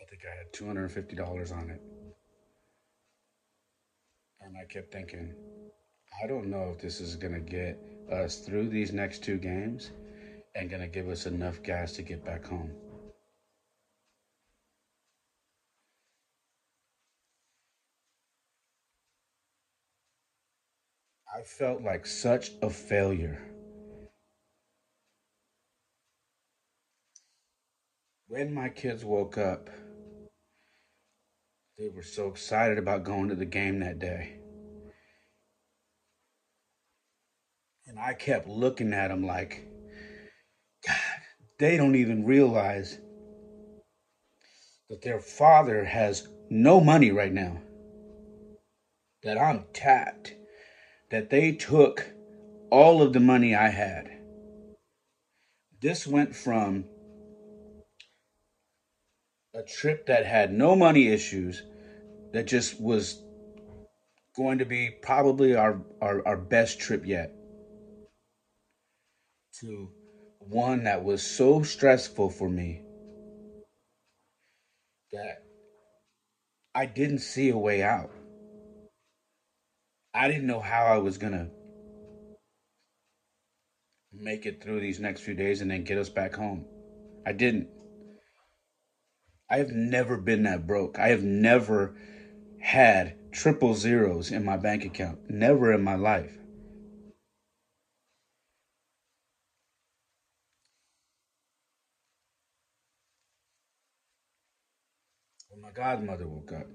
I 0.00 0.04
think 0.06 0.22
I 0.32 0.36
had 0.38 0.52
$250 0.52 1.52
on 1.52 1.70
it. 1.70 1.80
And 4.40 4.56
I 4.56 4.64
kept 4.66 4.92
thinking, 4.92 5.34
I 6.22 6.26
don't 6.26 6.46
know 6.46 6.70
if 6.70 6.80
this 6.80 7.00
is 7.00 7.16
going 7.16 7.34
to 7.34 7.40
get 7.40 7.78
us 8.10 8.36
through 8.36 8.68
these 8.68 8.92
next 8.92 9.24
two 9.24 9.36
games 9.36 9.90
and 10.54 10.70
going 10.70 10.82
to 10.82 10.88
give 10.88 11.08
us 11.08 11.26
enough 11.26 11.62
gas 11.62 11.92
to 11.92 12.02
get 12.02 12.24
back 12.24 12.46
home. 12.46 12.70
I 21.36 21.42
felt 21.42 21.82
like 21.82 22.06
such 22.06 22.52
a 22.62 22.70
failure. 22.70 23.42
When 28.28 28.54
my 28.54 28.68
kids 28.68 29.04
woke 29.04 29.36
up, 29.36 29.68
they 31.76 31.88
were 31.88 32.02
so 32.04 32.28
excited 32.28 32.78
about 32.78 33.02
going 33.02 33.28
to 33.30 33.34
the 33.34 33.44
game 33.44 33.80
that 33.80 33.98
day. 33.98 34.43
And 37.86 37.98
I 37.98 38.14
kept 38.14 38.48
looking 38.48 38.92
at 38.92 39.08
them 39.08 39.26
like, 39.26 39.66
God, 40.86 40.96
they 41.58 41.76
don't 41.76 41.96
even 41.96 42.24
realize 42.24 42.98
that 44.88 45.02
their 45.02 45.20
father 45.20 45.84
has 45.84 46.28
no 46.50 46.80
money 46.80 47.10
right 47.10 47.32
now. 47.32 47.60
That 49.22 49.38
I'm 49.38 49.64
tapped. 49.72 50.34
That 51.10 51.30
they 51.30 51.52
took 51.52 52.06
all 52.70 53.02
of 53.02 53.12
the 53.12 53.20
money 53.20 53.54
I 53.54 53.68
had. 53.68 54.10
This 55.80 56.06
went 56.06 56.34
from 56.34 56.86
a 59.54 59.62
trip 59.62 60.06
that 60.06 60.26
had 60.26 60.52
no 60.52 60.74
money 60.74 61.08
issues, 61.08 61.62
that 62.32 62.46
just 62.46 62.80
was 62.80 63.22
going 64.36 64.58
to 64.58 64.64
be 64.64 64.90
probably 65.02 65.54
our, 65.54 65.80
our, 66.00 66.26
our 66.26 66.36
best 66.36 66.80
trip 66.80 67.06
yet, 67.06 67.32
to 69.64 69.88
one 70.40 70.84
that 70.84 71.02
was 71.02 71.22
so 71.22 71.62
stressful 71.62 72.28
for 72.28 72.50
me 72.50 72.82
that 75.10 75.42
I 76.74 76.84
didn't 76.84 77.20
see 77.20 77.48
a 77.48 77.56
way 77.56 77.82
out. 77.82 78.10
I 80.12 80.28
didn't 80.28 80.46
know 80.46 80.60
how 80.60 80.84
I 80.84 80.98
was 80.98 81.16
going 81.16 81.32
to 81.32 81.48
make 84.12 84.44
it 84.44 84.62
through 84.62 84.80
these 84.80 85.00
next 85.00 85.22
few 85.22 85.34
days 85.34 85.62
and 85.62 85.70
then 85.70 85.84
get 85.84 85.98
us 85.98 86.10
back 86.10 86.34
home. 86.34 86.66
I 87.24 87.32
didn't. 87.32 87.68
I 89.48 89.56
have 89.58 89.70
never 89.70 90.18
been 90.18 90.42
that 90.42 90.66
broke. 90.66 90.98
I 90.98 91.08
have 91.08 91.22
never 91.22 91.96
had 92.60 93.16
triple 93.32 93.74
zeros 93.74 94.30
in 94.30 94.44
my 94.44 94.56
bank 94.58 94.84
account. 94.84 95.30
Never 95.30 95.72
in 95.72 95.82
my 95.82 95.94
life. 95.94 96.43
Godmother 105.74 106.26
woke 106.26 106.52
up, 106.52 106.66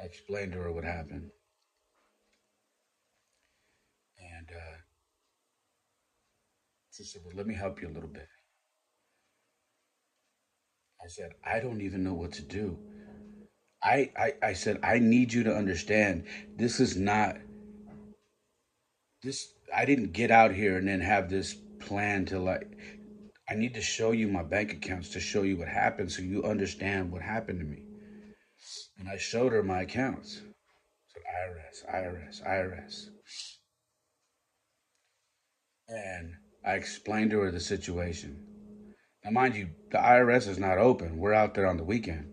I 0.00 0.04
explained 0.04 0.52
to 0.52 0.58
her 0.58 0.72
what 0.72 0.84
happened. 0.84 1.30
And 4.18 4.48
uh, 4.50 4.76
she 6.92 7.04
said, 7.04 7.22
Well, 7.24 7.36
let 7.36 7.46
me 7.46 7.54
help 7.54 7.82
you 7.82 7.88
a 7.88 7.94
little 7.94 8.08
bit. 8.08 8.28
I 11.02 11.08
said, 11.08 11.32
I 11.44 11.60
don't 11.60 11.80
even 11.80 12.04
know 12.04 12.14
what 12.14 12.32
to 12.34 12.42
do. 12.42 12.78
I, 13.82 14.10
I, 14.16 14.32
I 14.42 14.52
said, 14.52 14.80
I 14.82 14.98
need 14.98 15.32
you 15.32 15.44
to 15.44 15.54
understand 15.56 16.24
this 16.56 16.80
is 16.80 16.96
not, 16.96 17.38
this, 19.22 19.54
I 19.74 19.86
didn't 19.86 20.12
get 20.12 20.30
out 20.30 20.52
here 20.54 20.76
and 20.76 20.88
then 20.88 21.00
have 21.00 21.30
this 21.30 21.56
plan 21.80 22.26
to 22.26 22.38
like, 22.38 22.76
I 23.50 23.54
need 23.54 23.74
to 23.74 23.82
show 23.82 24.12
you 24.12 24.28
my 24.28 24.44
bank 24.44 24.72
accounts 24.72 25.08
to 25.10 25.20
show 25.20 25.42
you 25.42 25.56
what 25.56 25.66
happened 25.66 26.12
so 26.12 26.22
you 26.22 26.44
understand 26.44 27.10
what 27.10 27.20
happened 27.20 27.58
to 27.58 27.66
me. 27.66 27.82
And 28.96 29.08
I 29.08 29.16
showed 29.16 29.52
her 29.52 29.62
my 29.64 29.82
accounts. 29.82 30.40
I 30.40 31.82
said, 31.82 31.92
IRS, 31.92 32.42
IRS, 32.46 32.46
IRS. 32.46 33.08
And 35.88 36.34
I 36.64 36.74
explained 36.74 37.32
to 37.32 37.40
her 37.40 37.50
the 37.50 37.58
situation. 37.58 38.40
Now, 39.24 39.32
mind 39.32 39.56
you, 39.56 39.70
the 39.90 39.98
IRS 39.98 40.46
is 40.46 40.58
not 40.58 40.78
open. 40.78 41.18
We're 41.18 41.34
out 41.34 41.54
there 41.54 41.66
on 41.66 41.76
the 41.76 41.82
weekend. 41.82 42.32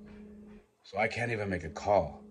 So 0.84 1.00
I 1.00 1.08
can't 1.08 1.32
even 1.32 1.50
make 1.50 1.64
a 1.64 1.70
call. 1.70 2.22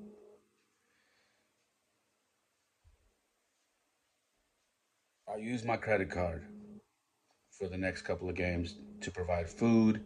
I'll 5.29 5.41
use 5.41 5.65
my 5.65 5.77
credit 5.77 6.09
card 6.09 6.47
for 7.59 7.69
the 7.69 7.77
next 7.77 8.03
couple 8.03 8.29
of 8.29 8.35
games 8.35 8.77
to 9.01 9.11
provide 9.11 9.49
food, 9.49 10.03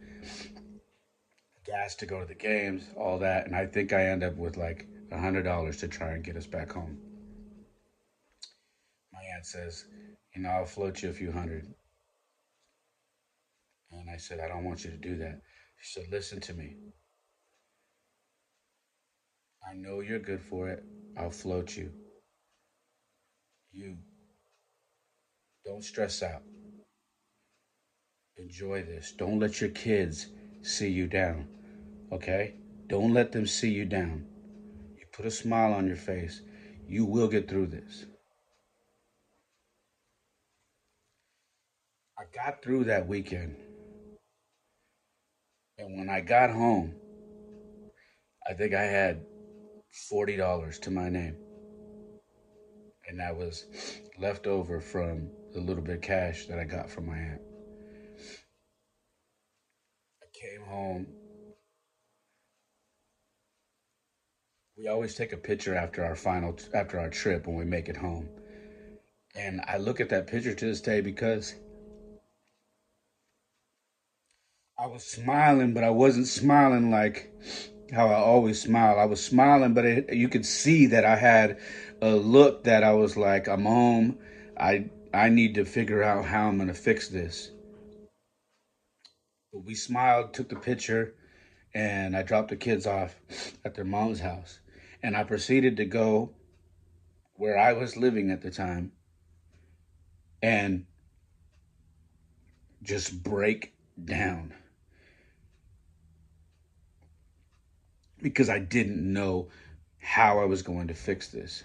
gas 1.64 1.94
to 1.96 2.06
go 2.06 2.20
to 2.20 2.26
the 2.26 2.34
games, 2.34 2.84
all 2.96 3.18
that. 3.18 3.46
And 3.46 3.56
I 3.56 3.66
think 3.66 3.92
I 3.92 4.06
end 4.06 4.22
up 4.22 4.36
with 4.36 4.56
like 4.56 4.86
a 5.10 5.16
$100 5.16 5.80
to 5.80 5.88
try 5.88 6.12
and 6.12 6.24
get 6.24 6.36
us 6.36 6.46
back 6.46 6.72
home. 6.72 6.98
My 9.12 9.20
aunt 9.34 9.46
says, 9.46 9.84
You 10.34 10.42
know, 10.42 10.50
I'll 10.50 10.64
float 10.64 11.02
you 11.02 11.10
a 11.10 11.12
few 11.12 11.32
hundred. 11.32 11.66
And 13.92 14.08
I 14.08 14.16
said, 14.16 14.40
I 14.40 14.48
don't 14.48 14.64
want 14.64 14.84
you 14.84 14.90
to 14.90 14.96
do 14.96 15.16
that. 15.18 15.40
She 15.80 16.00
said, 16.00 16.10
Listen 16.10 16.40
to 16.40 16.54
me. 16.54 16.76
I 19.68 19.74
know 19.74 20.00
you're 20.00 20.18
good 20.18 20.42
for 20.42 20.68
it. 20.68 20.82
I'll 21.16 21.30
float 21.30 21.76
you. 21.76 21.92
You 23.72 23.96
don't 25.64 25.84
stress 25.84 26.22
out. 26.22 26.42
Enjoy 28.40 28.82
this. 28.82 29.12
Don't 29.12 29.38
let 29.38 29.60
your 29.60 29.70
kids 29.70 30.28
see 30.62 30.88
you 30.88 31.06
down. 31.06 31.46
Okay? 32.10 32.54
Don't 32.88 33.12
let 33.12 33.32
them 33.32 33.46
see 33.46 33.70
you 33.70 33.84
down. 33.84 34.24
You 34.98 35.04
put 35.12 35.26
a 35.26 35.30
smile 35.30 35.74
on 35.74 35.86
your 35.86 35.96
face. 35.96 36.40
You 36.88 37.04
will 37.04 37.28
get 37.28 37.48
through 37.48 37.66
this. 37.66 38.06
I 42.18 42.22
got 42.34 42.62
through 42.62 42.84
that 42.84 43.06
weekend. 43.06 43.56
And 45.78 45.98
when 45.98 46.08
I 46.08 46.20
got 46.20 46.50
home, 46.50 46.94
I 48.48 48.54
think 48.54 48.74
I 48.74 48.82
had 48.82 49.24
$40 50.10 50.80
to 50.80 50.90
my 50.90 51.10
name. 51.10 51.36
And 53.08 53.20
that 53.20 53.36
was 53.36 53.66
left 54.18 54.46
over 54.46 54.80
from 54.80 55.28
the 55.52 55.60
little 55.60 55.82
bit 55.82 55.96
of 55.96 56.02
cash 56.02 56.46
that 56.46 56.58
I 56.58 56.64
got 56.64 56.88
from 56.88 57.06
my 57.06 57.16
aunt. 57.16 57.40
Came 60.40 60.62
home. 60.62 61.06
We 64.78 64.88
always 64.88 65.14
take 65.14 65.32
a 65.32 65.38
picture 65.38 65.74
after 65.76 66.04
our 66.04 66.16
final 66.16 66.56
after 66.74 66.98
our 66.98 67.10
trip 67.10 67.46
when 67.46 67.56
we 67.56 67.64
make 67.64 67.88
it 67.88 67.96
home. 67.98 68.30
And 69.36 69.60
I 69.68 69.78
look 69.78 70.00
at 70.00 70.10
that 70.10 70.26
picture 70.26 70.54
to 70.54 70.66
this 70.66 70.80
day 70.80 71.00
because 71.02 71.54
I 74.78 74.86
was 74.86 75.04
smiling, 75.04 75.74
but 75.74 75.84
I 75.84 75.90
wasn't 75.90 76.26
smiling 76.28 76.90
like 76.90 77.30
how 77.92 78.08
I 78.08 78.14
always 78.14 78.60
smile. 78.62 78.98
I 78.98 79.04
was 79.06 79.22
smiling, 79.24 79.74
but 79.74 79.84
it, 79.84 80.12
you 80.14 80.28
could 80.28 80.46
see 80.46 80.86
that 80.86 81.04
I 81.04 81.16
had 81.16 81.58
a 82.02 82.12
look 82.14 82.64
that 82.64 82.84
I 82.84 82.92
was 82.92 83.16
like, 83.16 83.48
I'm 83.48 83.64
home. 83.66 84.18
I 84.58 84.86
I 85.14 85.28
need 85.30 85.54
to 85.56 85.64
figure 85.66 86.02
out 86.02 86.26
how 86.26 86.48
I'm 86.48 86.58
gonna 86.58 86.74
fix 86.74 87.08
this. 87.08 87.50
We 89.52 89.74
smiled, 89.74 90.32
took 90.32 90.48
the 90.48 90.56
picture, 90.56 91.14
and 91.74 92.16
I 92.16 92.22
dropped 92.22 92.48
the 92.48 92.56
kids 92.56 92.86
off 92.86 93.16
at 93.64 93.74
their 93.74 93.84
mom's 93.84 94.20
house. 94.20 94.60
And 95.02 95.16
I 95.16 95.24
proceeded 95.24 95.76
to 95.78 95.84
go 95.84 96.30
where 97.34 97.58
I 97.58 97.72
was 97.72 97.96
living 97.96 98.30
at 98.30 98.42
the 98.42 98.50
time 98.50 98.92
and 100.42 100.86
just 102.82 103.22
break 103.22 103.72
down. 104.04 104.54
because 108.22 108.48
I 108.48 108.58
didn't 108.58 109.12
know 109.12 109.48
how 109.98 110.38
I 110.38 110.44
was 110.44 110.62
going 110.62 110.88
to 110.88 110.94
fix 110.94 111.28
this. 111.28 111.64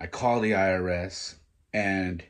I 0.00 0.06
call 0.06 0.40
the 0.40 0.52
IRS 0.52 1.36
and 1.72 2.24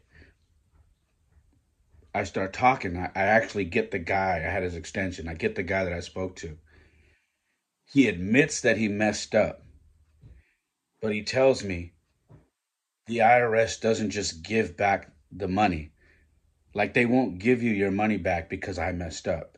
I 2.15 2.25
start 2.25 2.53
talking. 2.53 2.97
I, 2.97 3.11
I, 3.15 3.23
actually 3.23 3.65
get 3.65 3.91
the 3.91 3.99
guy, 3.99 4.37
I 4.37 4.51
had 4.51 4.63
his 4.63 4.77
extension. 4.77 5.29
I 5.29 5.35
get 5.35 5.55
the 5.55 5.63
guy 5.63 5.85
that 5.85 5.93
I 5.93 6.01
spoke 6.01 6.37
to. 6.37 6.59
He 7.93 8.09
admits 8.09 8.61
that 8.61 8.77
he 8.77 8.89
messed 8.89 9.35
up, 9.35 9.63
but 11.01 11.13
he 11.13 11.23
tells 11.23 11.65
me 11.65 11.93
the 13.07 13.19
IRS 13.19 13.81
doesn't 13.81 14.11
just 14.11 14.43
give 14.43 14.77
back 14.77 15.13
the 15.31 15.49
money. 15.49 15.93
Like 16.75 16.95
they 16.95 17.07
won't 17.07 17.39
give 17.39 17.63
you 17.63 17.73
your 17.73 17.91
money 17.91 18.17
back 18.17 18.49
because 18.49 18.79
I 18.79 18.93
messed 18.93 19.29
up 19.29 19.53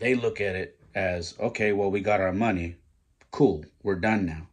they 0.00 0.14
look 0.14 0.40
at 0.40 0.56
it 0.56 0.80
as 0.94 1.34
okay, 1.38 1.72
well, 1.72 1.90
we 1.90 2.00
got 2.00 2.20
our 2.20 2.32
money. 2.32 2.76
Cool, 3.30 3.64
we're 3.82 3.94
done 3.94 4.26
now. 4.26 4.48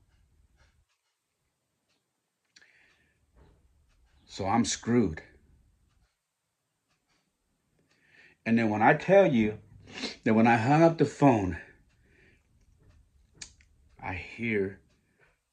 So 4.27 4.45
I'm 4.45 4.65
screwed. 4.65 5.23
And 8.47 8.57
then 8.57 8.69
when 8.69 8.81
I 8.81 8.93
tell 8.93 9.29
you 9.29 9.57
that 10.23 10.33
when 10.33 10.47
I 10.47 10.55
hung 10.55 10.81
up 10.81 10.97
the 10.97 11.03
phone, 11.03 11.57
I 14.01 14.13
hear 14.13 14.79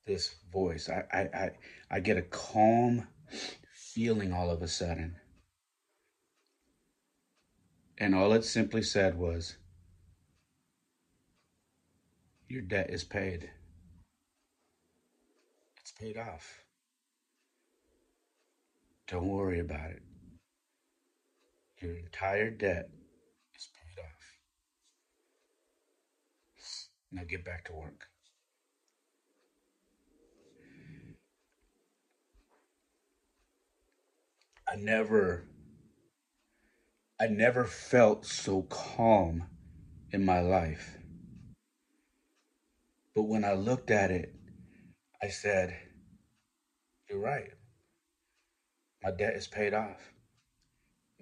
this 0.06 0.36
voice. 0.52 0.88
I, 0.88 1.02
I, 1.12 1.20
I, 1.36 1.50
I 1.90 1.98
get 1.98 2.18
a 2.18 2.22
calm 2.22 3.08
feeling 3.72 4.32
all 4.32 4.48
of 4.48 4.62
a 4.62 4.68
sudden. 4.68 5.16
And 7.98 8.14
all 8.14 8.32
it 8.32 8.44
simply 8.44 8.82
said 8.82 9.18
was, 9.18 9.56
your 12.48 12.62
debt 12.62 12.90
is 12.90 13.02
paid. 13.02 13.50
It's 15.80 15.90
paid 15.90 16.16
off. 16.16 16.62
Don't 19.08 19.26
worry 19.26 19.58
about 19.58 19.90
it. 19.90 20.02
Your 21.84 21.98
entire 21.98 22.48
debt 22.48 22.88
is 23.54 23.68
paid 23.76 24.02
off. 24.02 24.38
Now 27.12 27.24
get 27.28 27.44
back 27.44 27.66
to 27.66 27.74
work. 27.74 28.06
I 34.66 34.76
never 34.76 35.44
I 37.20 37.26
never 37.26 37.66
felt 37.66 38.24
so 38.24 38.62
calm 38.62 39.44
in 40.10 40.24
my 40.24 40.40
life. 40.40 40.96
But 43.14 43.24
when 43.24 43.44
I 43.44 43.52
looked 43.52 43.90
at 43.90 44.10
it, 44.10 44.34
I 45.22 45.28
said, 45.28 45.76
You're 47.10 47.20
right. 47.20 47.50
My 49.02 49.10
debt 49.10 49.34
is 49.34 49.46
paid 49.46 49.74
off. 49.74 50.13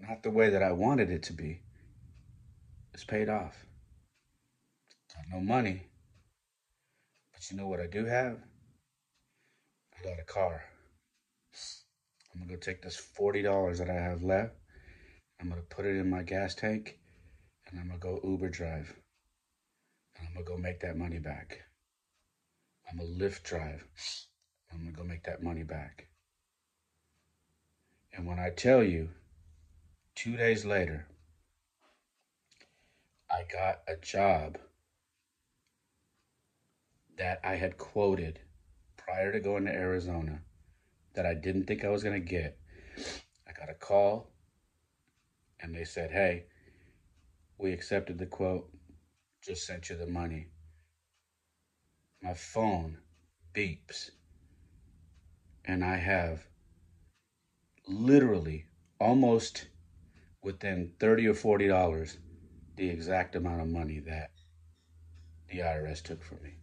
Not 0.08 0.24
the 0.24 0.30
way 0.30 0.50
that 0.50 0.64
I 0.64 0.72
wanted 0.72 1.10
it 1.10 1.22
to 1.24 1.32
be. 1.32 1.60
It's 2.92 3.04
paid 3.04 3.28
off. 3.28 3.66
Got 5.14 5.24
no 5.32 5.40
money. 5.40 5.82
But 7.32 7.48
you 7.50 7.56
know 7.56 7.68
what 7.68 7.80
I 7.80 7.86
do 7.86 8.04
have? 8.04 8.38
I 9.96 10.02
got 10.02 10.18
a 10.18 10.24
car. 10.24 10.64
I'm 12.34 12.40
gonna 12.40 12.50
go 12.50 12.56
take 12.56 12.82
this 12.82 13.00
$40 13.16 13.78
that 13.78 13.90
I 13.90 13.94
have 13.94 14.24
left. 14.24 14.54
I'm 15.40 15.48
gonna 15.48 15.62
put 15.62 15.86
it 15.86 15.96
in 15.96 16.10
my 16.10 16.24
gas 16.24 16.56
tank 16.56 16.98
and 17.68 17.78
I'm 17.78 17.86
gonna 17.86 18.00
go 18.00 18.20
Uber 18.24 18.48
drive. 18.48 18.96
And 20.18 20.26
I'm 20.26 20.34
gonna 20.34 20.46
go 20.46 20.56
make 20.56 20.80
that 20.80 20.96
money 20.96 21.20
back. 21.20 21.60
I'm 22.90 22.98
a 22.98 23.04
Lyft 23.04 23.44
drive. 23.44 23.86
I'm 24.72 24.80
gonna 24.80 24.96
go 24.96 25.04
make 25.04 25.22
that 25.24 25.42
money 25.42 25.62
back. 25.62 26.08
And 28.12 28.26
when 28.26 28.40
I 28.40 28.50
tell 28.50 28.82
you, 28.82 29.10
two 30.14 30.36
days 30.36 30.64
later, 30.64 31.06
I 33.30 33.44
got 33.52 33.80
a 33.88 33.96
job 33.96 34.58
that 37.18 37.40
I 37.44 37.56
had 37.56 37.78
quoted 37.78 38.40
prior 38.96 39.32
to 39.32 39.40
going 39.40 39.64
to 39.66 39.72
Arizona 39.72 40.40
that 41.14 41.26
I 41.26 41.34
didn't 41.34 41.64
think 41.66 41.84
I 41.84 41.88
was 41.90 42.02
going 42.02 42.20
to 42.20 42.28
get. 42.28 42.58
I 43.48 43.52
got 43.52 43.70
a 43.70 43.74
call 43.74 44.30
and 45.60 45.74
they 45.74 45.84
said, 45.84 46.10
Hey, 46.10 46.44
We 47.58 47.72
accepted 47.72 48.18
the 48.18 48.26
quote. 48.26 48.68
Just 49.42 49.66
sent 49.66 49.90
you 49.90 49.96
the 49.96 50.06
money. 50.06 50.48
My 52.22 52.34
phone 52.34 52.98
beeps. 53.54 54.10
And 55.64 55.84
I 55.84 55.96
have 55.96 56.46
literally 57.86 58.66
almost 59.00 59.66
within 60.42 60.92
30 60.98 61.28
or 61.28 61.34
40 61.34 61.68
dollars 61.68 62.18
the 62.76 62.88
exact 62.88 63.36
amount 63.36 63.60
of 63.60 63.68
money 63.68 64.00
that 64.00 64.30
the 65.48 65.58
IRS 65.58 66.02
took 66.02 66.22
from 66.22 66.42
me. 66.42 66.54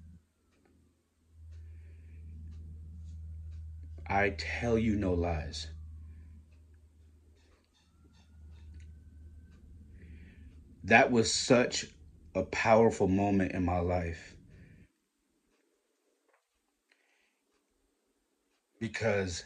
I 4.08 4.32
tell 4.32 4.78
you 4.78 4.96
no 4.96 5.14
lies. 5.14 5.68
That 10.84 11.12
was 11.12 11.32
such 11.32 11.86
a 12.34 12.44
powerful 12.44 13.08
moment 13.08 13.52
in 13.52 13.64
my 13.64 13.80
life 13.80 14.36
because 18.80 19.44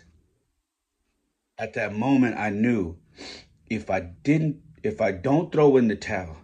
at 1.58 1.74
that 1.74 1.94
moment 1.94 2.38
I 2.38 2.50
knew 2.50 2.98
if 3.76 3.90
I 3.90 4.00
didn't 4.00 4.62
if 4.84 5.02
I 5.02 5.12
don't 5.12 5.52
throw 5.52 5.78
in 5.78 5.88
the 5.88 5.96
towel 5.96 6.38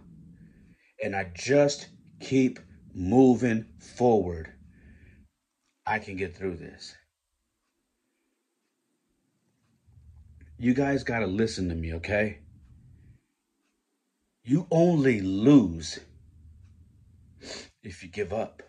and 1.02 1.14
I 1.14 1.30
just 1.34 1.88
keep 2.20 2.58
moving 2.94 3.66
forward 3.78 4.52
I 5.90 5.98
can 5.98 6.14
get 6.14 6.36
through 6.36 6.56
this. 6.56 6.94
You 10.56 10.72
guys 10.72 11.02
got 11.02 11.18
to 11.18 11.26
listen 11.26 11.68
to 11.70 11.74
me, 11.74 11.94
okay? 11.94 12.38
You 14.44 14.68
only 14.70 15.20
lose 15.20 15.98
if 17.82 18.04
you 18.04 18.08
give 18.08 18.32
up. 18.32 18.62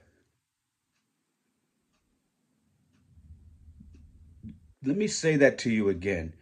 Let 4.83 4.97
me 4.97 5.05
say 5.05 5.35
that 5.35 5.59
to 5.59 5.69
you 5.69 5.89
again. 5.89 6.33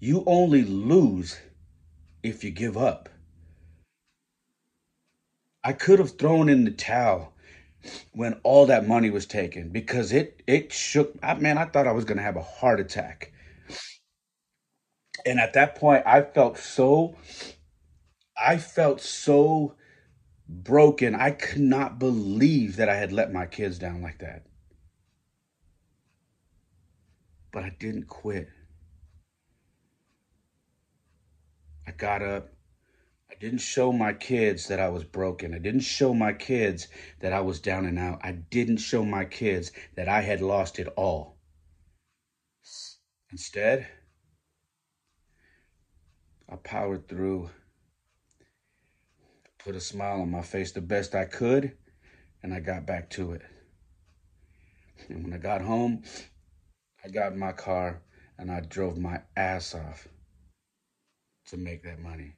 You 0.00 0.24
only 0.26 0.64
lose 0.64 1.38
if 2.24 2.42
you 2.42 2.50
give 2.50 2.76
up. 2.76 3.08
I 5.62 5.72
could 5.72 5.98
have 5.98 6.18
thrown 6.18 6.48
in 6.48 6.64
the 6.64 6.70
towel 6.70 7.32
when 8.12 8.40
all 8.42 8.66
that 8.66 8.88
money 8.88 9.10
was 9.10 9.26
taken 9.26 9.68
because 9.68 10.10
it 10.10 10.42
it 10.46 10.72
shook 10.72 11.14
I 11.22 11.34
man 11.34 11.58
I 11.58 11.66
thought 11.66 11.86
I 11.86 11.92
was 11.92 12.04
going 12.04 12.16
to 12.16 12.24
have 12.24 12.36
a 12.36 12.42
heart 12.42 12.80
attack. 12.80 13.30
And 15.26 15.38
at 15.38 15.52
that 15.52 15.76
point 15.76 16.02
I 16.06 16.22
felt 16.22 16.58
so 16.58 17.16
I 18.36 18.56
felt 18.56 19.00
so 19.00 19.74
broken. 20.48 21.14
I 21.14 21.30
could 21.30 21.60
not 21.60 21.98
believe 21.98 22.76
that 22.76 22.88
I 22.88 22.96
had 22.96 23.12
let 23.12 23.32
my 23.32 23.46
kids 23.46 23.78
down 23.78 24.02
like 24.02 24.18
that. 24.18 24.44
But 27.52 27.64
I 27.64 27.72
didn't 27.78 28.08
quit. 28.08 28.48
I 31.86 31.90
got 31.92 32.22
up. 32.22 32.48
I 33.30 33.34
didn't 33.40 33.58
show 33.58 33.92
my 33.92 34.12
kids 34.12 34.68
that 34.68 34.80
I 34.80 34.88
was 34.88 35.04
broken. 35.04 35.54
I 35.54 35.58
didn't 35.58 35.80
show 35.80 36.14
my 36.14 36.32
kids 36.32 36.88
that 37.20 37.32
I 37.32 37.40
was 37.40 37.60
down 37.60 37.84
and 37.84 37.98
out. 37.98 38.20
I 38.22 38.32
didn't 38.32 38.78
show 38.78 39.04
my 39.04 39.24
kids 39.24 39.72
that 39.96 40.08
I 40.08 40.20
had 40.20 40.40
lost 40.40 40.78
it 40.78 40.88
all. 40.96 41.36
Instead, 43.30 43.86
I 46.48 46.56
powered 46.56 47.08
through, 47.08 47.50
put 49.58 49.74
a 49.74 49.80
smile 49.80 50.20
on 50.20 50.30
my 50.30 50.42
face 50.42 50.72
the 50.72 50.80
best 50.80 51.14
I 51.14 51.24
could, 51.24 51.72
and 52.42 52.54
I 52.54 52.60
got 52.60 52.86
back 52.86 53.10
to 53.10 53.32
it. 53.32 53.42
And 55.08 55.24
when 55.24 55.32
I 55.32 55.38
got 55.38 55.60
home, 55.60 56.04
I 57.04 57.08
got 57.08 57.32
in 57.32 57.38
my 57.38 57.52
car 57.52 58.00
and 58.38 58.50
I 58.50 58.60
drove 58.60 58.96
my 58.96 59.20
ass 59.36 59.74
off 59.74 60.08
to 61.46 61.56
make 61.56 61.82
that 61.82 62.00
money. 62.00 62.36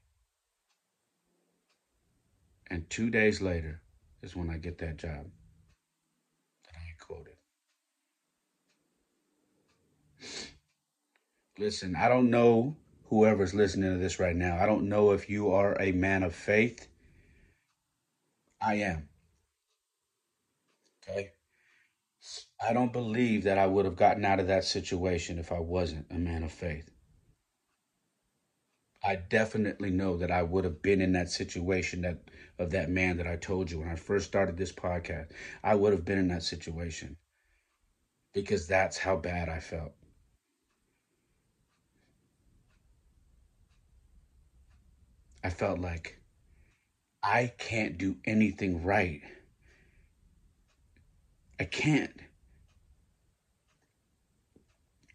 And 2.68 2.88
two 2.90 3.10
days 3.10 3.40
later 3.40 3.80
is 4.22 4.34
when 4.34 4.50
I 4.50 4.58
get 4.58 4.78
that 4.78 4.96
job 4.96 5.26
that 6.64 6.74
I 6.74 7.04
quoted. 7.04 7.36
Listen, 11.58 11.94
I 11.96 12.08
don't 12.08 12.30
know 12.30 12.76
whoever's 13.04 13.54
listening 13.54 13.92
to 13.92 13.98
this 13.98 14.18
right 14.18 14.36
now. 14.36 14.58
I 14.60 14.66
don't 14.66 14.88
know 14.88 15.12
if 15.12 15.30
you 15.30 15.52
are 15.52 15.80
a 15.80 15.92
man 15.92 16.22
of 16.22 16.34
faith. 16.34 16.88
I 18.60 18.74
am. 18.76 19.08
Okay. 21.02 21.30
I 22.60 22.72
don't 22.72 22.92
believe 22.92 23.44
that 23.44 23.58
I 23.58 23.66
would 23.66 23.84
have 23.84 23.96
gotten 23.96 24.24
out 24.24 24.40
of 24.40 24.48
that 24.48 24.64
situation 24.64 25.38
if 25.38 25.52
I 25.52 25.60
wasn't 25.60 26.06
a 26.10 26.18
man 26.18 26.42
of 26.42 26.50
faith. 26.50 26.90
I 29.06 29.16
definitely 29.16 29.90
know 29.90 30.18
that 30.18 30.30
I 30.30 30.42
would 30.42 30.64
have 30.64 30.82
been 30.82 31.00
in 31.00 31.12
that 31.12 31.30
situation 31.30 32.02
that 32.02 32.30
of 32.58 32.72
that 32.72 32.90
man 32.90 33.16
that 33.16 33.26
I 33.26 33.36
told 33.36 33.70
you 33.70 33.78
when 33.78 33.88
I 33.88 33.94
first 33.96 34.26
started 34.26 34.58
this 34.58 34.72
podcast. 34.72 35.30
I 35.62 35.76
would 35.76 35.92
have 35.94 36.04
been 36.04 36.18
in 36.18 36.28
that 36.28 36.42
situation 36.42 37.16
because 38.32 38.68
that's 38.68 38.98
how 38.98 39.16
bad 39.16 39.48
I 39.48 39.58
felt. 39.60 39.92
I 45.42 45.48
felt 45.48 45.78
like 45.78 46.20
I 47.22 47.48
can't 47.58 47.98
do 47.98 48.16
anything 48.24 48.82
right. 48.82 49.20
I 51.60 51.64
can't. 51.64 52.18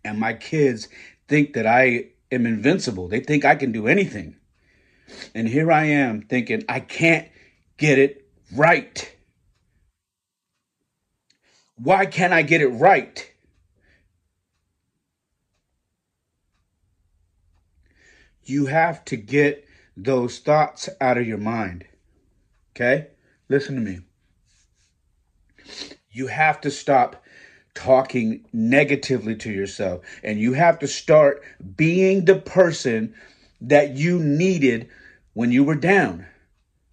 And 0.04 0.20
my 0.20 0.34
kids 0.34 0.88
think 1.28 1.54
that 1.54 1.66
I 1.66 2.11
am 2.32 2.46
invincible. 2.46 3.08
They 3.08 3.20
think 3.20 3.46
I 3.46 3.56
can 3.56 3.72
do 3.72 3.88
anything. 3.88 4.38
And 5.36 5.48
here 5.48 5.72
I 5.72 5.86
am 5.86 6.22
thinking 6.22 6.64
I 6.70 6.80
can't 6.80 7.28
get 7.78 8.00
it 8.00 8.28
right. 8.56 9.16
Why 11.76 12.06
can't 12.06 12.34
I 12.34 12.44
get 12.44 12.62
it 12.62 12.70
right? 12.70 13.28
You 18.44 18.68
have 18.68 19.04
to 19.06 19.18
get 19.18 19.66
those 19.96 20.40
thoughts 20.40 20.90
out 21.00 21.18
of 21.18 21.28
your 21.28 21.38
mind. 21.38 21.86
Okay? 22.76 23.08
Listen 23.50 23.76
to 23.76 23.82
me. 23.82 24.02
You 26.12 26.28
have 26.28 26.62
to 26.62 26.72
stop 26.72 27.24
talking 27.74 28.46
negatively 28.52 29.36
to 29.36 29.52
yourself 29.52 30.02
and 30.24 30.40
you 30.40 30.54
have 30.54 30.80
to 30.80 30.88
start 30.88 31.44
being 31.76 32.26
the 32.26 32.36
person 32.36 33.14
that 33.62 33.92
you 33.92 34.20
needed 34.20 34.90
when 35.34 35.52
you 35.52 35.64
were 35.64 35.76
down. 35.76 36.26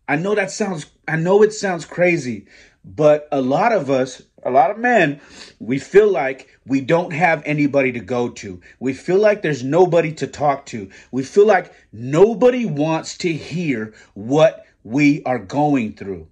I 0.06 0.16
know 0.16 0.34
that 0.34 0.50
sounds 0.50 0.86
I 1.06 1.16
know 1.16 1.42
it 1.42 1.52
sounds 1.52 1.84
crazy, 1.84 2.46
but 2.84 3.28
a 3.32 3.40
lot 3.40 3.72
of 3.72 3.90
us, 3.90 4.22
a 4.42 4.50
lot 4.50 4.70
of 4.70 4.78
men, 4.78 5.20
we 5.58 5.78
feel 5.78 6.10
like 6.10 6.48
we 6.66 6.80
don't 6.80 7.12
have 7.12 7.42
anybody 7.44 7.92
to 7.92 8.00
go 8.00 8.28
to. 8.30 8.60
We 8.78 8.94
feel 8.94 9.18
like 9.18 9.42
there's 9.42 9.64
nobody 9.64 10.12
to 10.14 10.26
talk 10.26 10.66
to. 10.66 10.90
We 11.10 11.24
feel 11.24 11.46
like 11.46 11.72
nobody 11.92 12.66
wants 12.66 13.18
to 13.18 13.32
hear 13.32 13.94
what 14.14 14.64
we 14.84 15.22
are 15.24 15.38
going 15.38 15.94
through. 15.94 16.28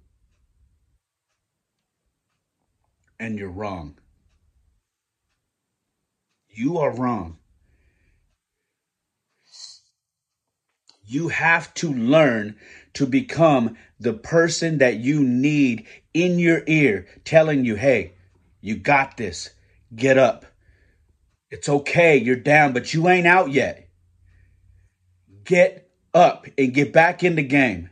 And 3.19 3.37
you're 3.37 3.49
wrong. 3.49 3.97
You 6.57 6.79
are 6.79 6.89
wrong. 6.89 7.37
You 11.05 11.27
have 11.27 11.71
to 11.75 11.93
learn 11.93 12.55
to 12.93 13.05
become 13.05 13.77
the 13.99 14.13
person 14.13 14.79
that 14.79 14.95
you 14.95 15.23
need 15.23 15.85
in 16.15 16.39
your 16.39 16.63
ear 16.65 17.05
telling 17.23 17.63
you, 17.63 17.75
hey, 17.75 18.15
you 18.59 18.75
got 18.75 19.17
this. 19.17 19.51
Get 19.95 20.17
up. 20.17 20.47
It's 21.51 21.69
okay. 21.69 22.17
You're 22.17 22.35
down, 22.35 22.73
but 22.73 22.91
you 22.91 23.07
ain't 23.07 23.27
out 23.27 23.51
yet. 23.51 23.87
Get 25.43 25.91
up 26.15 26.47
and 26.57 26.73
get 26.73 26.91
back 26.91 27.23
in 27.23 27.35
the 27.35 27.43
game. 27.43 27.91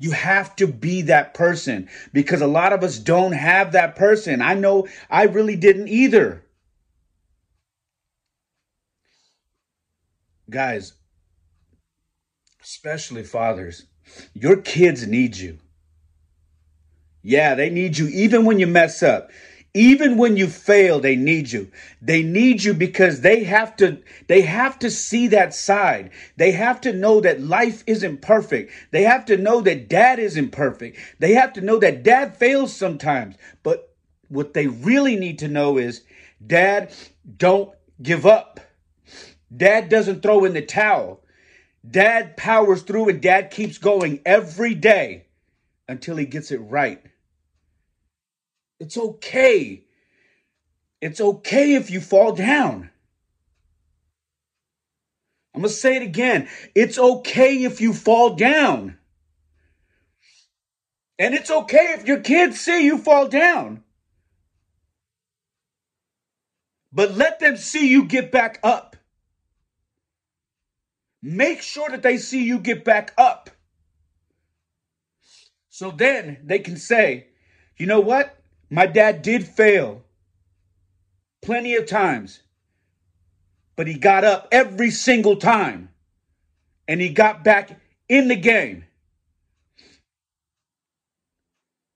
You 0.00 0.10
have 0.10 0.56
to 0.56 0.66
be 0.66 1.02
that 1.02 1.32
person 1.32 1.88
because 2.12 2.40
a 2.40 2.48
lot 2.48 2.72
of 2.72 2.82
us 2.82 2.98
don't 2.98 3.34
have 3.34 3.70
that 3.70 3.94
person. 3.94 4.42
I 4.42 4.54
know 4.54 4.88
I 5.08 5.26
really 5.26 5.54
didn't 5.54 5.86
either. 5.86 6.41
Guys, 10.52 10.92
especially 12.62 13.24
fathers, 13.24 13.86
your 14.34 14.58
kids 14.58 15.06
need 15.06 15.34
you. 15.34 15.58
Yeah, 17.22 17.54
they 17.54 17.70
need 17.70 17.96
you 17.96 18.06
even 18.08 18.44
when 18.44 18.58
you 18.58 18.66
mess 18.66 19.02
up. 19.02 19.30
Even 19.74 20.18
when 20.18 20.36
you 20.36 20.48
fail, 20.48 21.00
they 21.00 21.16
need 21.16 21.50
you. 21.50 21.70
They 22.02 22.22
need 22.22 22.62
you 22.62 22.74
because 22.74 23.22
they 23.22 23.44
have 23.44 23.74
to 23.76 24.02
they 24.28 24.42
have 24.42 24.78
to 24.80 24.90
see 24.90 25.28
that 25.28 25.54
side. 25.54 26.10
They 26.36 26.50
have 26.50 26.82
to 26.82 26.92
know 26.92 27.22
that 27.22 27.40
life 27.40 27.82
isn't 27.86 28.20
perfect. 28.20 28.70
They 28.90 29.04
have 29.04 29.24
to 29.26 29.38
know 29.38 29.62
that 29.62 29.88
dad 29.88 30.18
isn't 30.18 30.50
perfect. 30.50 30.98
They 31.18 31.32
have 31.32 31.54
to 31.54 31.62
know 31.62 31.78
that 31.78 32.02
dad 32.02 32.36
fails 32.36 32.76
sometimes. 32.76 33.36
But 33.62 33.94
what 34.28 34.52
they 34.52 34.66
really 34.66 35.16
need 35.16 35.38
to 35.38 35.48
know 35.48 35.78
is 35.78 36.02
dad 36.46 36.92
don't 37.38 37.72
give 38.02 38.26
up. 38.26 38.60
Dad 39.54 39.88
doesn't 39.88 40.22
throw 40.22 40.44
in 40.44 40.54
the 40.54 40.62
towel. 40.62 41.20
Dad 41.88 42.36
powers 42.36 42.82
through 42.82 43.08
and 43.08 43.20
dad 43.20 43.50
keeps 43.50 43.78
going 43.78 44.20
every 44.24 44.74
day 44.74 45.26
until 45.88 46.16
he 46.16 46.26
gets 46.26 46.50
it 46.50 46.58
right. 46.58 47.02
It's 48.78 48.96
okay. 48.96 49.84
It's 51.00 51.20
okay 51.20 51.74
if 51.74 51.90
you 51.90 52.00
fall 52.00 52.32
down. 52.32 52.90
I'm 55.54 55.62
going 55.62 55.70
to 55.70 55.76
say 55.76 55.96
it 55.96 56.02
again. 56.02 56.48
It's 56.74 56.98
okay 56.98 57.64
if 57.64 57.80
you 57.80 57.92
fall 57.92 58.36
down. 58.36 58.96
And 61.18 61.34
it's 61.34 61.50
okay 61.50 61.94
if 61.98 62.06
your 62.06 62.20
kids 62.20 62.60
see 62.60 62.84
you 62.84 62.96
fall 62.96 63.28
down. 63.28 63.84
But 66.92 67.14
let 67.14 67.38
them 67.38 67.56
see 67.56 67.88
you 67.88 68.04
get 68.04 68.32
back 68.32 68.58
up. 68.62 68.96
Make 71.22 71.62
sure 71.62 71.88
that 71.90 72.02
they 72.02 72.18
see 72.18 72.44
you 72.44 72.58
get 72.58 72.84
back 72.84 73.12
up. 73.16 73.50
So 75.68 75.90
then 75.90 76.38
they 76.44 76.58
can 76.58 76.76
say, 76.76 77.28
you 77.78 77.86
know 77.86 78.00
what? 78.00 78.36
My 78.68 78.86
dad 78.86 79.22
did 79.22 79.46
fail 79.46 80.02
plenty 81.40 81.76
of 81.76 81.86
times, 81.86 82.42
but 83.76 83.86
he 83.86 83.94
got 83.94 84.24
up 84.24 84.48
every 84.50 84.90
single 84.90 85.36
time 85.36 85.90
and 86.88 87.00
he 87.00 87.10
got 87.10 87.44
back 87.44 87.80
in 88.08 88.28
the 88.28 88.36
game. 88.36 88.84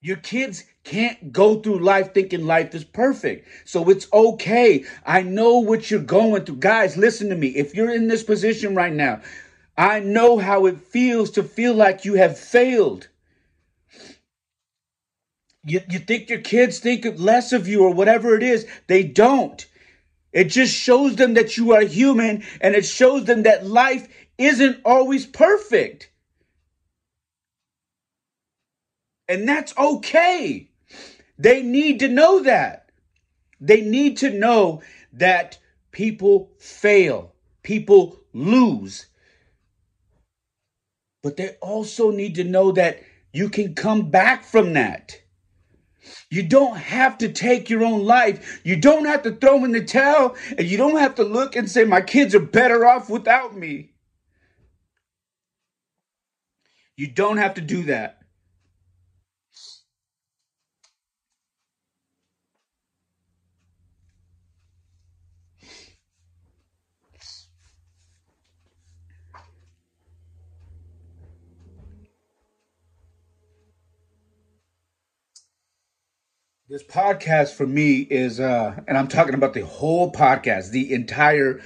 Your 0.07 0.19
kids 0.19 0.63
can't 0.85 1.33
go 1.33 1.59
through 1.59 1.81
life 1.81 2.15
thinking 2.15 2.47
life 2.47 2.77
is 2.77 2.85
perfect. 2.85 3.49
So 3.65 3.91
it's 3.91 4.07
okay. 4.13 4.85
I 5.05 5.23
know 5.23 5.59
what 5.59 5.91
you're 5.91 5.99
going 5.99 6.45
through. 6.45 6.59
Guys, 6.59 6.97
listen 6.97 7.29
to 7.31 7.35
me. 7.35 7.49
If 7.49 7.75
you're 7.75 7.93
in 7.93 8.07
this 8.07 8.23
position 8.23 8.77
right 8.77 8.93
now, 8.93 9.21
I 9.77 9.99
know 9.99 10.39
how 10.39 10.67
it 10.67 10.79
feels 10.79 11.33
to 11.33 11.43
feel 11.43 11.75
like 11.75 12.05
you 12.05 12.15
have 12.15 12.39
failed. 12.39 13.09
You, 15.65 15.81
you 15.91 15.99
think 15.99 16.31
your 16.31 16.41
kids 16.41 16.79
think 16.79 17.05
less 17.19 17.53
of 17.53 17.67
you 17.67 17.83
or 17.83 17.93
whatever 17.93 18.37
it 18.37 18.45
is. 18.45 18.65
They 18.87 19.03
don't. 19.03 19.67
It 20.33 20.45
just 20.45 20.73
shows 20.73 21.17
them 21.17 21.35
that 21.35 21.57
you 21.57 21.73
are 21.73 21.83
human 21.83 22.45
and 22.61 22.77
it 22.77 22.87
shows 22.87 23.25
them 23.25 23.43
that 23.43 23.67
life 23.67 24.07
isn't 24.39 24.83
always 24.85 25.27
perfect. 25.27 26.13
And 29.29 29.49
that's 29.49 29.77
okay. 29.77 30.71
They 31.39 31.63
need 31.63 32.01
to 32.01 32.09
know 32.09 32.43
that. 32.43 32.91
They 33.61 33.81
need 33.81 34.19
to 34.19 34.31
know 34.31 34.83
that 35.13 35.59
people 35.93 36.51
fail, 36.59 37.33
people 37.63 38.19
lose. 38.33 39.07
But 41.23 41.37
they 41.37 41.57
also 41.61 42.11
need 42.11 42.37
to 42.37 42.45
know 42.45 42.73
that 42.73 43.03
you 43.33 43.49
can 43.49 43.75
come 43.75 44.11
back 44.11 44.45
from 44.45 44.75
that. 44.75 45.21
You 46.31 46.43
don't 46.45 46.77
have 46.77 47.19
to 47.19 47.33
take 47.33 47.69
your 47.69 47.85
own 47.85 48.05
life. 48.05 48.61
You 48.65 48.77
don't 48.77 49.07
have 49.07 49.23
to 49.23 49.33
throw 49.33 49.65
in 49.65 49.73
the 49.73 49.85
towel. 49.85 50.37
And 50.57 50.67
you 50.67 50.77
don't 50.77 50.99
have 50.99 51.17
to 51.17 51.25
look 51.25 51.57
and 51.57 51.71
say, 51.71 51.85
My 51.85 52.01
kids 52.01 52.35
are 52.35 52.41
better 52.41 52.87
off 52.87 53.11
without 53.11 53.57
me. 53.57 53.91
You 56.97 57.09
don't 57.09 57.39
have 57.39 57.55
to 57.55 57.61
do 57.61 57.85
that. 57.85 58.21
This 76.69 76.83
podcast 76.83 77.55
for 77.55 77.65
me 77.65 77.99
is, 77.99 78.41
uh, 78.41 78.75
and 78.89 78.99
I'm 78.99 79.07
talking 79.07 79.35
about 79.35 79.55
the 79.55 79.65
whole 79.65 80.11
podcast, 80.11 80.71
the 80.73 80.93
entire 80.93 81.61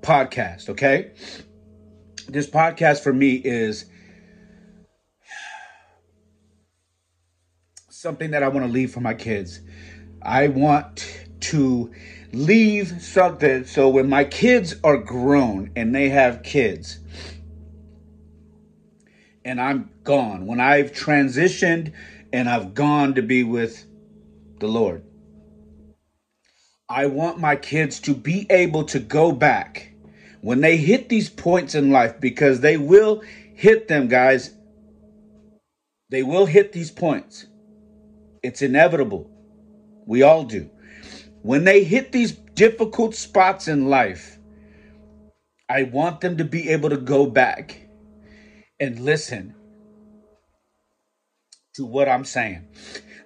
podcast, 0.00 0.68
okay? 0.68 1.12
This 2.26 2.48
podcast 2.48 3.04
for 3.04 3.12
me 3.12 3.34
is 3.34 3.84
something 7.88 8.32
that 8.32 8.42
I 8.42 8.48
want 8.48 8.66
to 8.66 8.72
leave 8.72 8.90
for 8.90 8.98
my 8.98 9.14
kids. 9.14 9.60
I 10.20 10.48
want 10.48 11.24
to 11.42 11.92
leave 12.32 13.00
something 13.00 13.64
so 13.64 13.90
when 13.90 14.08
my 14.08 14.24
kids 14.24 14.74
are 14.82 14.96
grown 14.96 15.70
and 15.76 15.94
they 15.94 16.08
have 16.08 16.42
kids 16.42 16.98
and 19.44 19.60
I'm 19.60 19.88
gone, 20.02 20.46
when 20.46 20.58
I've 20.58 20.90
transitioned 20.90 21.92
and 22.32 22.48
I've 22.48 22.74
gone 22.74 23.14
to 23.14 23.22
be 23.22 23.44
with 23.44 23.86
the 24.62 24.68
Lord. 24.68 25.02
I 26.88 27.06
want 27.06 27.38
my 27.40 27.56
kids 27.56 28.00
to 28.00 28.14
be 28.14 28.46
able 28.48 28.84
to 28.84 29.00
go 29.00 29.32
back 29.32 29.92
when 30.40 30.60
they 30.60 30.76
hit 30.78 31.08
these 31.08 31.28
points 31.28 31.74
in 31.74 31.90
life 31.90 32.20
because 32.20 32.60
they 32.60 32.76
will 32.76 33.22
hit 33.54 33.88
them, 33.88 34.08
guys. 34.08 34.52
They 36.10 36.22
will 36.22 36.46
hit 36.46 36.72
these 36.72 36.90
points. 36.90 37.46
It's 38.42 38.62
inevitable. 38.62 39.30
We 40.06 40.22
all 40.22 40.44
do. 40.44 40.70
When 41.42 41.64
they 41.64 41.84
hit 41.84 42.12
these 42.12 42.32
difficult 42.32 43.14
spots 43.14 43.68
in 43.68 43.88
life, 43.90 44.38
I 45.68 45.84
want 45.84 46.20
them 46.20 46.36
to 46.38 46.44
be 46.44 46.70
able 46.70 46.90
to 46.90 46.98
go 46.98 47.26
back 47.26 47.80
and 48.78 49.00
listen 49.00 49.54
to 51.74 51.84
what 51.86 52.08
I'm 52.08 52.24
saying. 52.24 52.68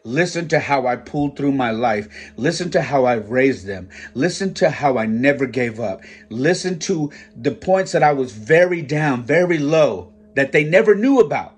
Listen 0.07 0.47
to 0.47 0.61
how 0.61 0.87
I 0.87 0.95
pulled 0.95 1.37
through 1.37 1.51
my 1.51 1.73
life. 1.73 2.33
Listen 2.37 2.71
to 2.71 2.81
how 2.81 3.07
I 3.07 3.15
raised 3.15 3.67
them. 3.67 3.89
Listen 4.15 4.55
to 4.55 4.71
how 4.71 4.99
I 4.99 5.07
never 5.07 5.47
gave 5.47 5.81
up. 5.81 6.03
Listen 6.31 6.79
to 6.79 7.11
the 7.35 7.51
points 7.51 7.91
that 7.91 8.05
I 8.05 8.13
was 8.13 8.31
very 8.31 8.83
down, 8.83 9.25
very 9.25 9.59
low, 9.59 10.13
that 10.37 10.53
they 10.53 10.63
never 10.63 10.95
knew 10.95 11.19
about. 11.19 11.57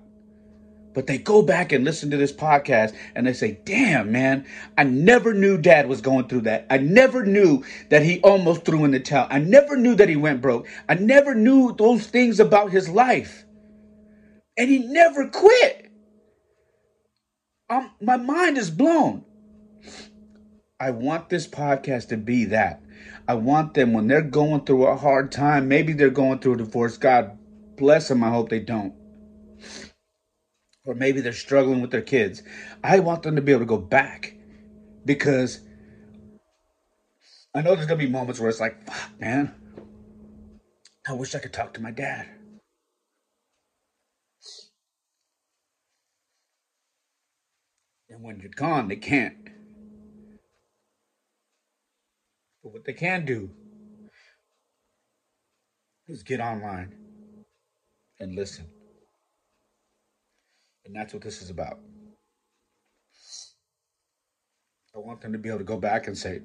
But 0.95 1.05
they 1.05 1.19
go 1.19 1.43
back 1.43 1.71
and 1.71 1.85
listen 1.85 2.09
to 2.09 2.17
this 2.17 2.33
podcast 2.33 2.95
and 3.13 3.27
they 3.27 3.33
say, 3.33 3.59
damn, 3.65 4.11
man, 4.11 4.47
I 4.75 4.83
never 4.83 5.35
knew 5.35 5.59
dad 5.59 5.87
was 5.87 6.01
going 6.01 6.27
through 6.27 6.41
that. 6.41 6.65
I 6.71 6.79
never 6.79 7.23
knew 7.23 7.63
that 7.89 8.01
he 8.01 8.19
almost 8.21 8.65
threw 8.65 8.83
in 8.83 8.89
the 8.89 8.99
towel. 8.99 9.27
I 9.29 9.37
never 9.37 9.77
knew 9.77 9.93
that 9.93 10.09
he 10.09 10.15
went 10.15 10.41
broke. 10.41 10.67
I 10.89 10.95
never 10.95 11.35
knew 11.35 11.75
those 11.77 12.07
things 12.07 12.39
about 12.39 12.71
his 12.71 12.89
life. 12.89 13.45
And 14.57 14.71
he 14.71 14.79
never 14.79 15.29
quit. 15.29 15.88
I'm, 17.69 17.91
my 18.01 18.17
mind 18.17 18.57
is 18.57 18.69
blown. 18.69 19.23
I 20.79 20.91
want 20.91 21.29
this 21.29 21.47
podcast 21.47 22.07
to 22.09 22.17
be 22.17 22.45
that. 22.45 22.81
I 23.27 23.35
want 23.35 23.73
them 23.73 23.93
when 23.93 24.07
they're 24.07 24.21
going 24.21 24.65
through 24.65 24.87
a 24.87 24.95
hard 24.95 25.31
time, 25.31 25.67
maybe 25.67 25.93
they're 25.93 26.09
going 26.09 26.39
through 26.39 26.53
a 26.53 26.57
divorce. 26.57 26.97
God 26.97 27.37
bless 27.77 28.07
them. 28.07 28.23
I 28.23 28.29
hope 28.29 28.49
they 28.49 28.59
don't. 28.59 28.93
Or 30.85 30.95
maybe 30.95 31.21
they're 31.21 31.33
struggling 31.33 31.81
with 31.81 31.91
their 31.91 32.01
kids. 32.01 32.41
I 32.83 32.99
want 32.99 33.23
them 33.23 33.35
to 33.35 33.41
be 33.41 33.51
able 33.51 33.61
to 33.61 33.65
go 33.65 33.77
back 33.77 34.33
because 35.05 35.59
I 37.53 37.61
know 37.61 37.75
there's 37.75 37.87
going 37.87 37.99
to 37.99 38.05
be 38.05 38.11
moments 38.11 38.39
where 38.39 38.49
it's 38.49 38.59
like, 38.59 38.83
fuck, 38.85 39.19
man. 39.19 39.53
I 41.07 41.13
wish 41.13 41.35
I 41.35 41.39
could 41.39 41.53
talk 41.53 41.73
to 41.73 41.81
my 41.81 41.91
dad. 41.91 42.27
And 48.09 48.23
when 48.23 48.39
you're 48.39 48.49
gone, 48.49 48.87
they 48.87 48.95
can't. 48.95 49.35
But 52.63 52.73
what 52.73 52.85
they 52.85 52.93
can 52.93 53.25
do 53.25 53.51
is 56.07 56.23
get 56.23 56.39
online 56.39 56.95
and 58.19 58.35
listen. 58.35 58.65
And 60.85 60.95
that's 60.95 61.13
what 61.13 61.21
this 61.21 61.41
is 61.41 61.49
about. 61.49 61.79
I 64.95 64.99
want 64.99 65.21
them 65.21 65.33
to 65.33 65.37
be 65.37 65.49
able 65.49 65.59
to 65.59 65.65
go 65.65 65.77
back 65.77 66.07
and 66.07 66.17
say, 66.17 66.41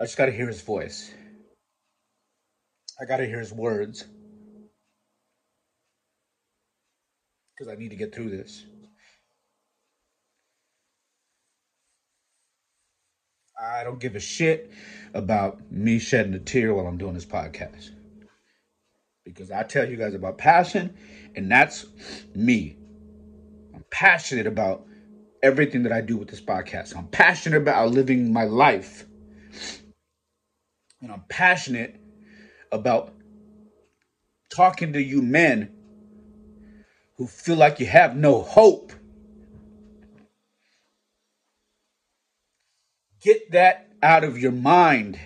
I 0.00 0.04
just 0.04 0.16
got 0.16 0.26
to 0.26 0.32
hear 0.32 0.46
his 0.46 0.62
voice. 0.62 1.12
I 3.00 3.04
got 3.04 3.18
to 3.18 3.26
hear 3.26 3.38
his 3.38 3.52
words. 3.52 4.06
Because 7.56 7.70
I 7.72 7.76
need 7.76 7.90
to 7.90 7.96
get 7.96 8.14
through 8.14 8.30
this. 8.30 8.64
I 13.60 13.84
don't 13.84 14.00
give 14.00 14.16
a 14.16 14.20
shit 14.20 14.70
about 15.12 15.70
me 15.70 15.98
shedding 15.98 16.32
a 16.32 16.38
tear 16.38 16.72
while 16.72 16.86
I'm 16.86 16.96
doing 16.96 17.12
this 17.12 17.26
podcast. 17.26 17.90
Because 19.24 19.50
I 19.50 19.64
tell 19.64 19.88
you 19.88 19.96
guys 19.96 20.14
about 20.14 20.38
passion, 20.38 20.96
and 21.36 21.50
that's 21.50 21.84
me. 22.34 22.78
I'm 23.74 23.84
passionate 23.90 24.46
about 24.46 24.86
everything 25.42 25.82
that 25.82 25.92
I 25.92 26.00
do 26.00 26.16
with 26.16 26.28
this 26.28 26.40
podcast. 26.40 26.96
I'm 26.96 27.08
passionate 27.08 27.58
about 27.58 27.90
living 27.90 28.32
my 28.32 28.44
life. 28.44 29.04
And 31.02 31.12
I'm 31.12 31.24
passionate 31.28 32.00
about 32.72 33.12
talking 34.48 34.94
to 34.94 35.02
you 35.02 35.20
men 35.20 35.72
who 37.16 37.26
feel 37.26 37.56
like 37.56 37.78
you 37.78 37.86
have 37.86 38.16
no 38.16 38.40
hope. 38.40 38.92
Get 43.20 43.52
that 43.52 43.90
out 44.02 44.24
of 44.24 44.38
your 44.38 44.52
mind. 44.52 45.18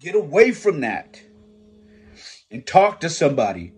Get 0.00 0.14
away 0.14 0.52
from 0.52 0.80
that 0.80 1.20
and 2.50 2.66
talk 2.66 3.00
to 3.00 3.10
somebody 3.10 3.72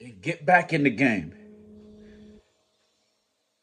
and 0.00 0.20
get 0.20 0.44
back 0.46 0.72
in 0.72 0.84
the 0.84 0.90
game. 0.90 1.34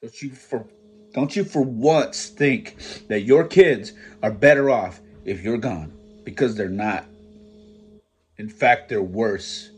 Don't 0.01 0.21
you 0.21 0.31
for 0.31 0.67
don't 1.13 1.35
you 1.35 1.43
for 1.43 1.61
once 1.61 2.27
think 2.27 2.75
that 3.07 3.21
your 3.21 3.45
kids 3.45 3.93
are 4.23 4.31
better 4.31 4.69
off 4.69 4.99
if 5.25 5.43
you're 5.43 5.57
gone 5.57 5.93
because 6.23 6.55
they're 6.55 6.69
not. 6.69 7.05
In 8.37 8.49
fact, 8.49 8.89
they're 8.89 9.01
worse 9.01 9.69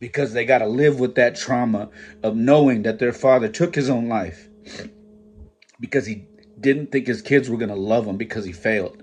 because 0.00 0.32
they 0.32 0.44
got 0.44 0.58
to 0.58 0.66
live 0.66 1.00
with 1.00 1.14
that 1.16 1.36
trauma 1.36 1.90
of 2.22 2.36
knowing 2.36 2.82
that 2.82 2.98
their 2.98 3.12
father 3.12 3.48
took 3.48 3.74
his 3.74 3.90
own 3.90 4.08
life 4.08 4.48
because 5.80 6.06
he 6.06 6.26
didn't 6.60 6.92
think 6.92 7.06
his 7.06 7.22
kids 7.22 7.50
were 7.50 7.58
going 7.58 7.70
to 7.70 7.74
love 7.74 8.06
him 8.06 8.16
because 8.16 8.44
he 8.44 8.52
failed. 8.52 9.02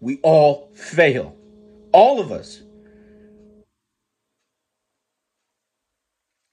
We 0.00 0.18
all 0.22 0.70
fail. 0.74 1.36
All 1.92 2.20
of 2.20 2.32
us. 2.32 2.62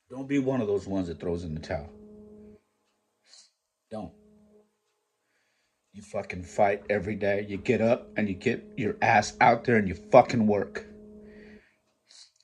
Don't 0.09 0.27
be 0.27 0.39
one 0.39 0.61
of 0.61 0.67
those 0.67 0.87
ones 0.87 1.07
that 1.07 1.19
throws 1.19 1.43
in 1.43 1.55
the 1.55 1.59
towel. 1.61 1.89
Don't. 3.91 4.11
You 5.93 6.01
fucking 6.01 6.43
fight 6.43 6.83
every 6.89 7.15
day. 7.15 7.45
You 7.47 7.57
get 7.57 7.81
up 7.81 8.09
and 8.17 8.29
you 8.29 8.35
get 8.35 8.63
your 8.77 8.95
ass 9.01 9.33
out 9.41 9.65
there 9.65 9.77
and 9.77 9.87
you 9.87 9.95
fucking 10.11 10.47
work. 10.47 10.85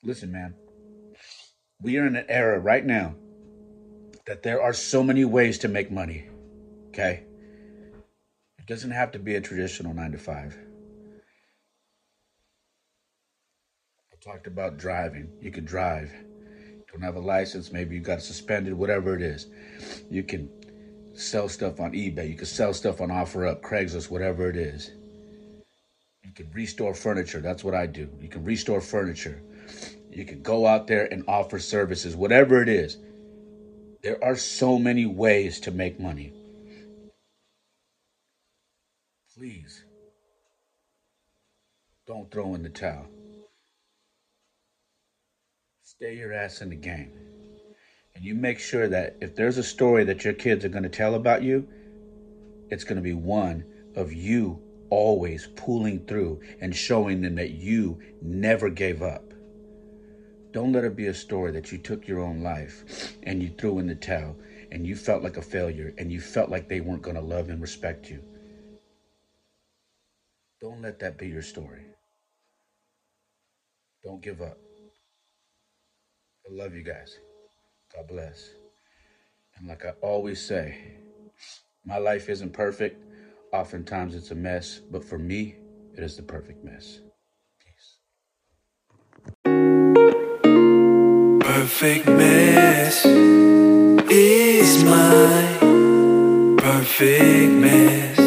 Listen, 0.04 0.32
man. 0.32 0.56
We 1.82 1.98
are 1.98 2.08
in 2.08 2.16
an 2.16 2.26
era 2.30 2.60
right 2.60 2.86
now 2.86 3.16
that 4.26 4.44
there 4.44 4.62
are 4.62 4.74
so 4.74 5.04
many 5.04 5.26
ways 5.26 5.58
to 5.60 5.68
make 5.68 5.92
money. 5.92 6.28
Okay? 6.90 7.24
It 8.58 8.66
doesn't 8.68 8.92
have 8.92 9.12
to 9.12 9.20
be 9.20 9.36
a 9.36 9.42
traditional 9.42 9.94
nine 9.94 10.12
to 10.12 10.18
five. 10.18 10.58
I 14.12 14.16
talked 14.22 14.48
about 14.48 14.78
driving. 14.78 15.32
You 15.42 15.52
can 15.52 15.66
drive. 15.66 16.12
Don't 16.92 17.02
have 17.02 17.16
a 17.16 17.20
license, 17.20 17.72
maybe 17.72 17.96
you 17.96 18.02
got 18.02 18.22
suspended, 18.22 18.74
whatever 18.74 19.16
it 19.16 19.22
is. 19.22 19.48
You 20.10 20.24
can 20.24 20.50
sell 21.14 21.48
stuff 21.48 21.80
on 21.80 21.92
eBay. 21.92 22.30
You 22.30 22.36
can 22.36 22.46
sell 22.46 22.74
stuff 22.74 23.00
on 23.02 23.10
OfferUp, 23.10 23.62
Craigslist, 23.62 24.10
whatever 24.10 24.50
it 24.50 24.58
is. 24.58 24.92
You 26.24 26.32
can 26.34 26.50
restore 26.52 26.94
furniture. 26.94 27.42
That's 27.42 27.64
what 27.64 27.76
I 27.76 27.86
do. 27.86 28.10
You 28.20 28.28
can 28.28 28.44
restore 28.44 28.82
furniture. 28.82 29.42
You 30.10 30.26
can 30.26 30.42
go 30.42 30.66
out 30.66 30.88
there 30.88 31.12
and 31.12 31.24
offer 31.28 31.60
services, 31.60 32.16
whatever 32.16 32.62
it 32.62 32.70
is. 32.70 32.98
There 34.02 34.24
are 34.24 34.36
so 34.36 34.80
many 34.80 35.06
ways 35.06 35.60
to 35.62 35.72
make 35.72 36.00
money. 36.00 36.34
Please 39.38 39.84
don't 42.08 42.32
throw 42.32 42.56
in 42.56 42.64
the 42.64 42.70
towel. 42.70 43.06
Stay 45.84 46.18
your 46.18 46.34
ass 46.34 46.62
in 46.62 46.70
the 46.70 46.76
game. 46.76 47.12
And 48.16 48.24
you 48.24 48.36
make 48.36 48.60
sure 48.60 48.88
that 48.88 49.18
if 49.22 49.36
there's 49.36 49.58
a 49.58 49.64
story 49.64 50.04
that 50.06 50.24
your 50.24 50.34
kids 50.34 50.66
are 50.66 50.70
going 50.70 50.84
to 50.84 50.90
tell 50.90 51.16
about 51.16 51.44
you, 51.44 51.68
it's 52.70 52.84
going 52.84 52.98
to 52.98 53.02
be 53.02 53.14
one 53.14 53.64
of 53.96 54.12
you 54.12 54.62
always 54.90 55.48
pulling 55.56 56.06
through 56.06 56.42
and 56.62 56.76
showing 56.76 57.22
them 57.22 57.36
that 57.36 57.52
you 57.52 58.00
never 58.22 58.70
gave 58.70 59.02
up. 59.02 59.24
Don't 60.52 60.72
let 60.74 60.84
it 60.84 60.96
be 60.96 61.08
a 61.08 61.14
story 61.14 61.52
that 61.52 61.72
you 61.72 61.78
took 61.78 62.08
your 62.08 62.22
own 62.22 62.42
life 62.42 63.16
and 63.24 63.42
you 63.42 63.50
threw 63.50 63.80
in 63.80 63.88
the 63.88 63.96
towel 63.96 64.36
and 64.72 64.86
you 64.86 64.96
felt 64.96 65.24
like 65.24 65.38
a 65.38 65.42
failure 65.42 65.94
and 65.98 66.12
you 66.12 66.20
felt 66.20 66.50
like 66.50 66.68
they 66.68 66.82
weren't 66.82 67.04
going 67.04 67.16
to 67.16 67.22
love 67.22 67.50
and 67.50 67.62
respect 67.62 68.10
you. 68.10 68.24
Don't 70.62 70.82
let 70.82 71.00
that 71.00 71.18
be 71.18 71.28
your 71.28 71.42
story. 71.44 71.84
Don't 74.04 74.22
give 74.24 74.42
up. 74.42 74.58
I 76.50 76.54
love 76.54 76.74
you 76.74 76.84
guys. 76.84 77.20
God 77.96 78.08
bless. 78.08 78.50
And 79.58 79.68
like 79.68 79.86
I 79.86 79.92
always 80.02 80.42
say, 80.46 80.78
my 81.86 81.98
life 81.98 82.30
isn't 82.30 82.54
perfect. 82.54 83.04
Oftentimes 83.54 84.16
it's 84.16 84.32
a 84.32 84.36
mess, 84.36 84.80
but 84.92 85.04
for 85.04 85.18
me, 85.18 85.56
it 85.96 86.04
is 86.04 86.16
the 86.16 86.24
perfect 86.24 86.64
mess. 86.64 87.00
Perfect 91.60 92.08
mess 92.08 93.06
is 94.10 94.82
my 94.86 95.58
perfect 96.58 97.52
mess. 97.52 98.19